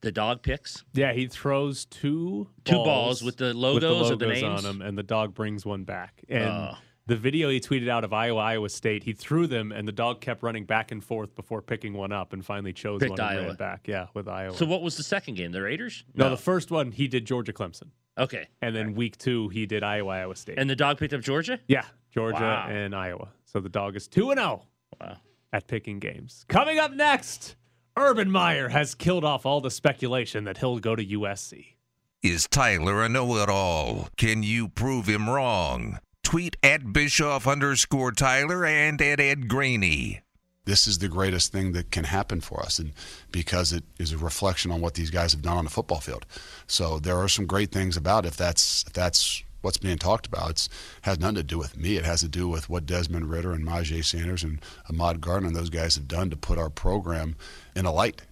[0.03, 0.85] The dog picks.
[0.93, 4.65] Yeah, he throws two Two balls with the logos or the logos names?
[4.65, 6.23] on them, and the dog brings one back.
[6.31, 6.35] Uh.
[6.35, 6.75] And Oh.
[7.07, 10.21] the video he tweeted out of Iowa, Iowa State, he threw them, and the dog
[10.21, 13.29] kept running back and forth before picking one up, and finally chose Picked one and
[13.31, 13.47] Iowa.
[13.49, 13.89] ran back.
[13.89, 14.55] Yeah, with Iowa.
[14.57, 15.51] So what was the second game?
[15.51, 16.05] The Raiders?
[16.15, 18.47] no, the first one he did Georgia Clemson, Okay.
[18.63, 20.59] and then week two he did Iowa Iowa State.
[20.59, 21.59] And the dog picked up Georgia?
[21.67, 21.85] yeah,
[22.17, 22.69] Georgia Wow.
[22.71, 23.29] and Iowa.
[23.45, 24.63] So the dog is two and zero
[24.99, 25.19] Wow.
[25.53, 26.47] at picking games.
[26.49, 27.57] Coming up next,
[27.95, 31.77] Urban Meyer has killed off all the speculation that he'll go to USC.
[32.23, 34.09] Is Tyler a know it all?
[34.17, 35.99] Can you prove him wrong?
[36.25, 40.23] Tweet at Bischoff underscore Tyler and at Ed Graney.
[40.65, 42.93] this is the greatest thing that can happen for us and
[43.31, 46.27] because it is a reflection on what these guys have done on the football field
[46.67, 50.27] so there are some great things about it if that's if that's what's being talked
[50.29, 50.69] about it
[51.03, 53.67] has nothing to do with me it has to do with what desmond Ridder and
[53.67, 57.35] Myjai sanders and ahmad gardner and those guys have done to put our program
[57.75, 58.23] in a light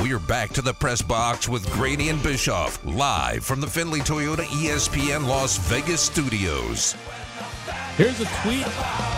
[0.00, 4.44] We're back to the press box with Graney and Bischoff, live from the Findlay Toyota
[4.44, 6.94] ESPN Las Vegas studios.
[7.96, 8.64] Here's a tweet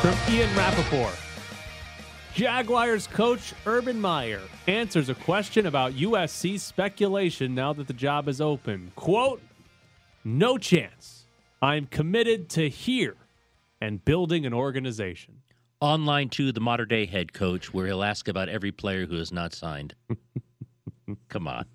[0.00, 1.14] from Ian Rapoport.
[2.32, 8.40] Jaguars coach Urban Meyer answers a question about USC speculation now that the job is
[8.40, 8.90] open.
[8.96, 9.42] Quote,
[10.24, 11.26] no chance.
[11.60, 13.16] I'm committed to here
[13.80, 15.42] and building an organization.
[15.80, 19.32] Online to the modern day head coach, where he'll ask about every player who is
[19.32, 19.94] not signed.
[21.28, 21.66] Come on.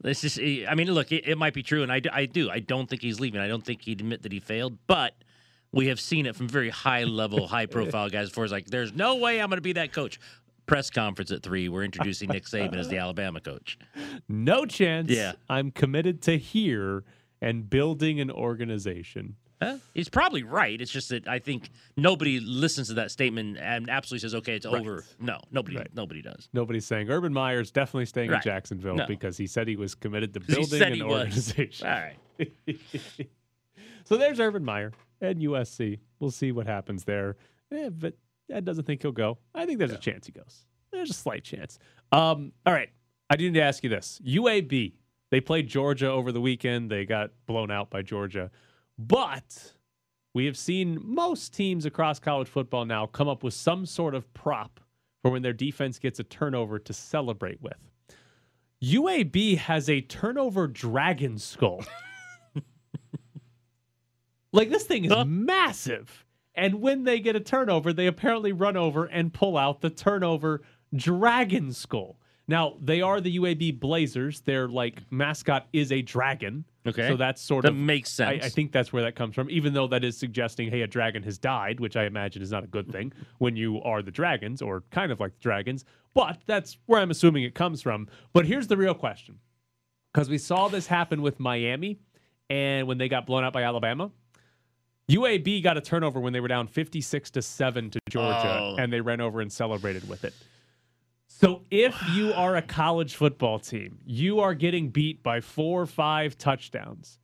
[0.00, 2.48] This is, I mean, look, it, it might be true, and I, I do.
[2.50, 3.40] I don't think he's leaving.
[3.40, 5.14] I don't think he'd admit that he failed, but
[5.72, 8.44] we have seen it from very high level, high profile guys before.
[8.44, 10.18] It's like, there's no way I'm going to be that coach.
[10.66, 13.78] Press conference at three, we're introducing Nick Saban as the Alabama coach.
[14.28, 15.10] No chance.
[15.10, 15.32] Yeah.
[15.48, 17.04] I'm committed to here
[17.40, 19.36] and building an organization.
[19.62, 19.78] Huh?
[19.94, 20.78] He's probably right.
[20.80, 24.66] It's just that I think nobody listens to that statement and absolutely says, "Okay, it's
[24.66, 24.74] Right.
[24.74, 25.88] over." No, nobody, Right.
[25.94, 26.48] nobody does.
[26.52, 29.06] Nobody's saying Urban Meyer's definitely staying in Jacksonville No.
[29.06, 31.12] because he said he was committed to building an he was.
[31.12, 31.86] organization.
[31.86, 32.18] All right.
[34.04, 35.98] so there's Urban Meyer and USC.
[36.20, 37.36] We'll see what happens there.
[37.72, 38.14] Eh, but
[38.50, 39.38] Ed doesn't think he'll go.
[39.54, 40.66] I think there's a chance he goes.
[40.92, 41.78] There's a slight chance.
[42.12, 42.90] Um, all right.
[43.28, 44.20] I do need to ask you this.
[44.24, 44.92] UAB,
[45.30, 46.90] they played Georgia over the weekend.
[46.90, 48.50] They got blown out by Georgia.
[48.98, 49.74] But
[50.34, 54.32] we have seen most teams across college football now come up with some sort of
[54.34, 54.80] prop
[55.22, 57.78] for when their defense gets a turnover to celebrate with.
[58.82, 61.84] UAB has a turnover dragon skull.
[64.52, 66.24] like this thing is massive.
[66.54, 70.62] And when they get a turnover, they apparently run over and pull out the turnover
[70.94, 72.18] dragon skull.
[72.48, 74.40] Now, they are the UAB Blazers.
[74.40, 76.64] Their like mascot is a dragon.
[76.86, 77.08] Okay.
[77.08, 78.44] So that's sort That of makes sense.
[78.44, 80.86] I, I think that's where that comes from, even though that is suggesting, hey, a
[80.86, 84.12] dragon has died, which I imagine is not a good thing when you are the
[84.12, 85.84] dragons or kind of like the dragons.
[86.14, 88.06] But that's where I'm assuming it comes from.
[88.32, 89.38] But here's the real question.
[90.14, 91.98] Because we saw this happen with Miami
[92.48, 94.12] and when they got blown out by Alabama.
[95.10, 98.76] UAB got a turnover when they were down 56 to 7 to Georgia Oh.
[98.78, 100.34] and they ran over and celebrated with it.
[101.38, 105.86] So if you are a college football team, you are getting beat by 4 or
[105.86, 107.18] 5 touchdowns.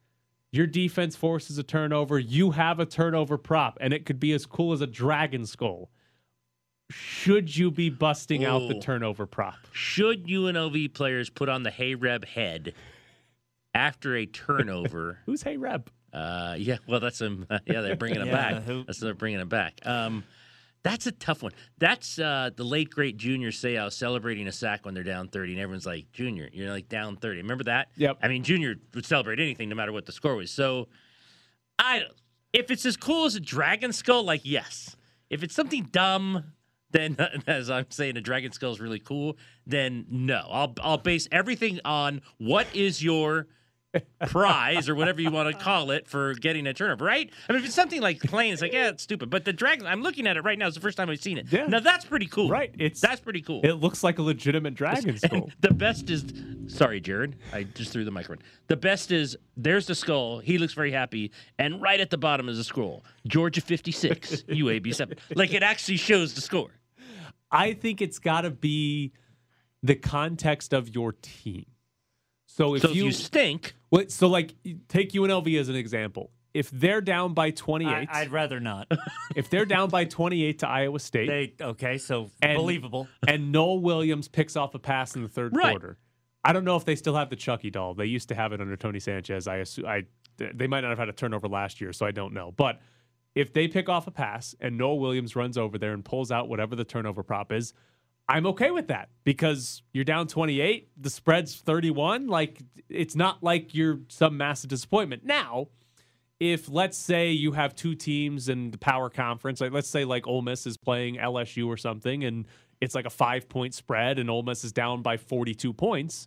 [0.50, 4.44] Your defense forces a turnover, you have a turnover prop and it could be as
[4.44, 5.88] cool as a dragon skull.
[6.90, 9.56] Should you be busting out the turnover prop?
[9.72, 12.74] Should UNLV players put on the Hey Reb head
[13.72, 15.20] after a turnover?
[15.24, 15.90] Who's Hey Reb?
[16.12, 17.46] Uh, yeah, well, that's them.
[17.66, 18.62] yeah, they're bringing him Yeah, back.
[18.64, 19.80] who- That's they're bringing him back.
[19.86, 20.24] Um,
[20.83, 21.53] that's a tough one.
[21.78, 25.61] That's uh, the late great Junior Seau celebrating a sack when they're down thirty, and
[25.61, 27.39] everyone's like, "Junior, you're like down 30.
[27.43, 27.89] Remember that?
[27.97, 28.18] Yep.
[28.22, 30.51] I mean, Junior would celebrate anything, no matter what the score was.
[30.51, 30.89] So,
[31.78, 32.03] I.
[32.53, 34.97] If it's as cool as a dragon skull, like yes.
[35.30, 36.53] If it's something dumb,
[36.91, 37.16] then
[37.47, 39.39] as I'm saying, a dragon skull is really cool.
[39.66, 43.47] Then no, I'll I'll base everything on what is your
[44.28, 47.30] prize or whatever you want to call it for getting a turnover, right?
[47.49, 49.30] I mean, if it's something like plain, it's like, yeah, it's stupid.
[49.30, 50.66] But the dragon, I'm looking at it right now.
[50.66, 51.47] It's the first time I've seen it.
[51.51, 51.66] Yeah.
[51.66, 52.49] Now that's pretty cool.
[52.49, 53.61] Right, it's- that's pretty cool.
[53.64, 55.51] It looks like a legitimate dragon skull.
[55.61, 56.24] The best is,
[56.66, 58.43] sorry, Jared, I just threw the microphone.
[58.68, 60.38] The best is there's the skull.
[60.38, 63.05] He looks very happy, and right at the bottom is a scroll.
[63.26, 65.16] Georgia 56, UAB 7.
[65.34, 66.70] Like it actually shows the score.
[67.51, 69.12] I think it's got to be
[69.82, 71.66] the context of your team.
[72.47, 74.55] So if so if you, you stink, What, so like
[74.88, 76.30] take UNLV as an example.
[76.55, 78.90] If they're down by 28, I, I'd rather not.
[79.36, 83.07] if they're down by 28 to Iowa State, they okay, so And- believable.
[83.28, 85.72] and Nohl Williams picks off a pass in the third Right.
[85.72, 85.99] quarter.
[86.43, 87.93] I don't know if they still have the Chucky doll.
[87.93, 89.47] They used to have it under Tony Sanchez.
[89.47, 90.05] I assume I
[90.38, 92.51] they might not have had a turnover last year, so I don't know.
[92.51, 92.80] But
[93.34, 96.49] if they pick off a pass and Nohl Williams runs over there and pulls out
[96.49, 97.74] whatever the turnover prop is,
[98.29, 102.29] I'm okay with that because you're down 28, the spread's 31.
[102.29, 105.25] Like it's not like you're some massive disappointment.
[105.25, 105.68] Now,
[106.41, 110.27] if let's say you have two teams in the power conference, like let's say like
[110.27, 112.47] Ole Miss is playing LSU or something, and
[112.81, 116.27] it's like a five point spread, and Ole Miss is down by 42 points,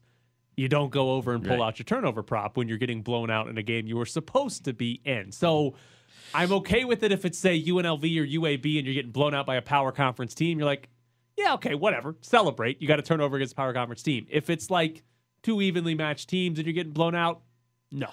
[0.56, 1.68] you don't go over and pull Right.
[1.68, 4.64] out your turnover prop when you're getting blown out in a game you were supposed
[4.66, 5.32] to be in.
[5.34, 5.76] So
[6.34, 9.46] I'm okay with it if it's say UNLV or UAB and you're getting blown out
[9.46, 10.60] by a power conference team.
[10.60, 10.88] You're like,
[11.38, 12.16] yeah, okay, whatever.
[12.22, 12.82] Celebrate.
[12.82, 14.26] You got to turn over against power conference team.
[14.30, 15.04] If it's like
[15.44, 17.42] two evenly matched teams and you're getting blown out,
[17.92, 18.08] no.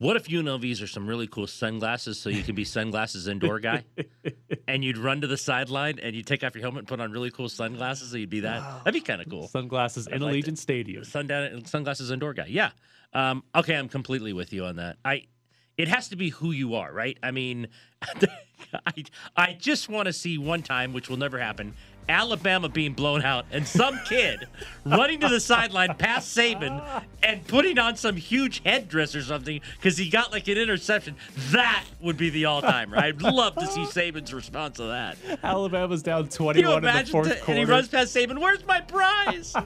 [0.00, 3.84] What if UNLVs are some really cool sunglasses so you can be sunglasses indoor guy?
[4.68, 7.10] and you'd run to the sideline and you'd take off your helmet and put on
[7.10, 8.84] really cool sunglasses so you'd be that.
[8.84, 9.48] That'd be kind of cool.
[9.48, 11.02] Sunglasses in like Allegiant Stadium.
[11.02, 12.46] Sundown sunglasses indoor guy.
[12.46, 12.70] Yeah.
[13.12, 14.98] Um, okay, I'm completely with you on that.
[15.04, 15.24] I
[15.76, 17.18] it has to be who you are, right?
[17.22, 17.68] I mean,
[18.86, 19.04] I
[19.36, 21.74] I just want to see one time, which will never happen,
[22.08, 24.46] Alabama being blown out and some kid
[24.86, 29.96] running to the sideline past Saban and putting on some huge headdress or something because
[29.98, 31.16] he got like an interception.
[31.50, 32.96] That would be the all timer.
[32.98, 35.16] I'd love to see Saban's response to that.
[35.42, 37.50] Alabama's down 21 in the fourth to- quarter.
[37.52, 38.38] and he runs past Saban.
[38.38, 39.54] Where's my prize?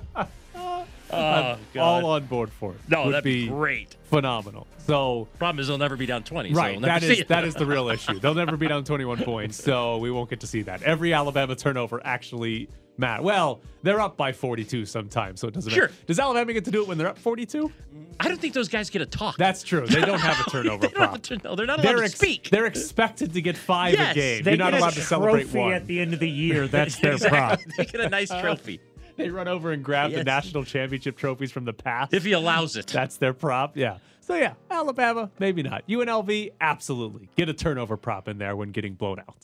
[1.12, 2.80] oh, all on board for it.
[2.88, 3.96] No, Would that'd be great.
[4.04, 4.66] Phenomenal.
[4.86, 6.52] So Problem is, they'll never be down 20.
[6.52, 8.18] so right, never that is that is the real issue.
[8.18, 10.82] They'll never be down 21 points, so we won't get to see that.
[10.82, 13.22] Every Alabama turnover actually matter.
[13.22, 15.84] Well, they're up by 42 sometimes, so it doesn't Sure.
[15.84, 15.94] matter.
[16.06, 17.72] Does Alabama get to do it when they're up 42?
[18.20, 19.36] I don't think those guys get a talk.
[19.38, 19.86] That's true.
[19.86, 21.14] They don't have a turnover they prop.
[21.16, 22.50] a turn- no, they're not allowed They're, to speak.
[22.50, 24.44] they're expected to get five Yes, a game.
[24.46, 25.72] You're not allowed to celebrate one.
[25.72, 26.68] at the end of the year.
[26.68, 27.60] That's their prop.
[27.76, 28.42] they get a nice uh-huh.
[28.42, 28.80] trophy
[29.16, 32.12] They run over and grab the national championship trophies from the past.
[32.14, 32.86] if he allows it.
[32.86, 33.76] That's their prop.
[33.76, 33.98] Yeah.
[34.20, 35.86] So yeah, Alabama, maybe not.
[35.88, 37.28] UNLV, absolutely.
[37.36, 39.36] Get a turnover prop in there when getting blown out.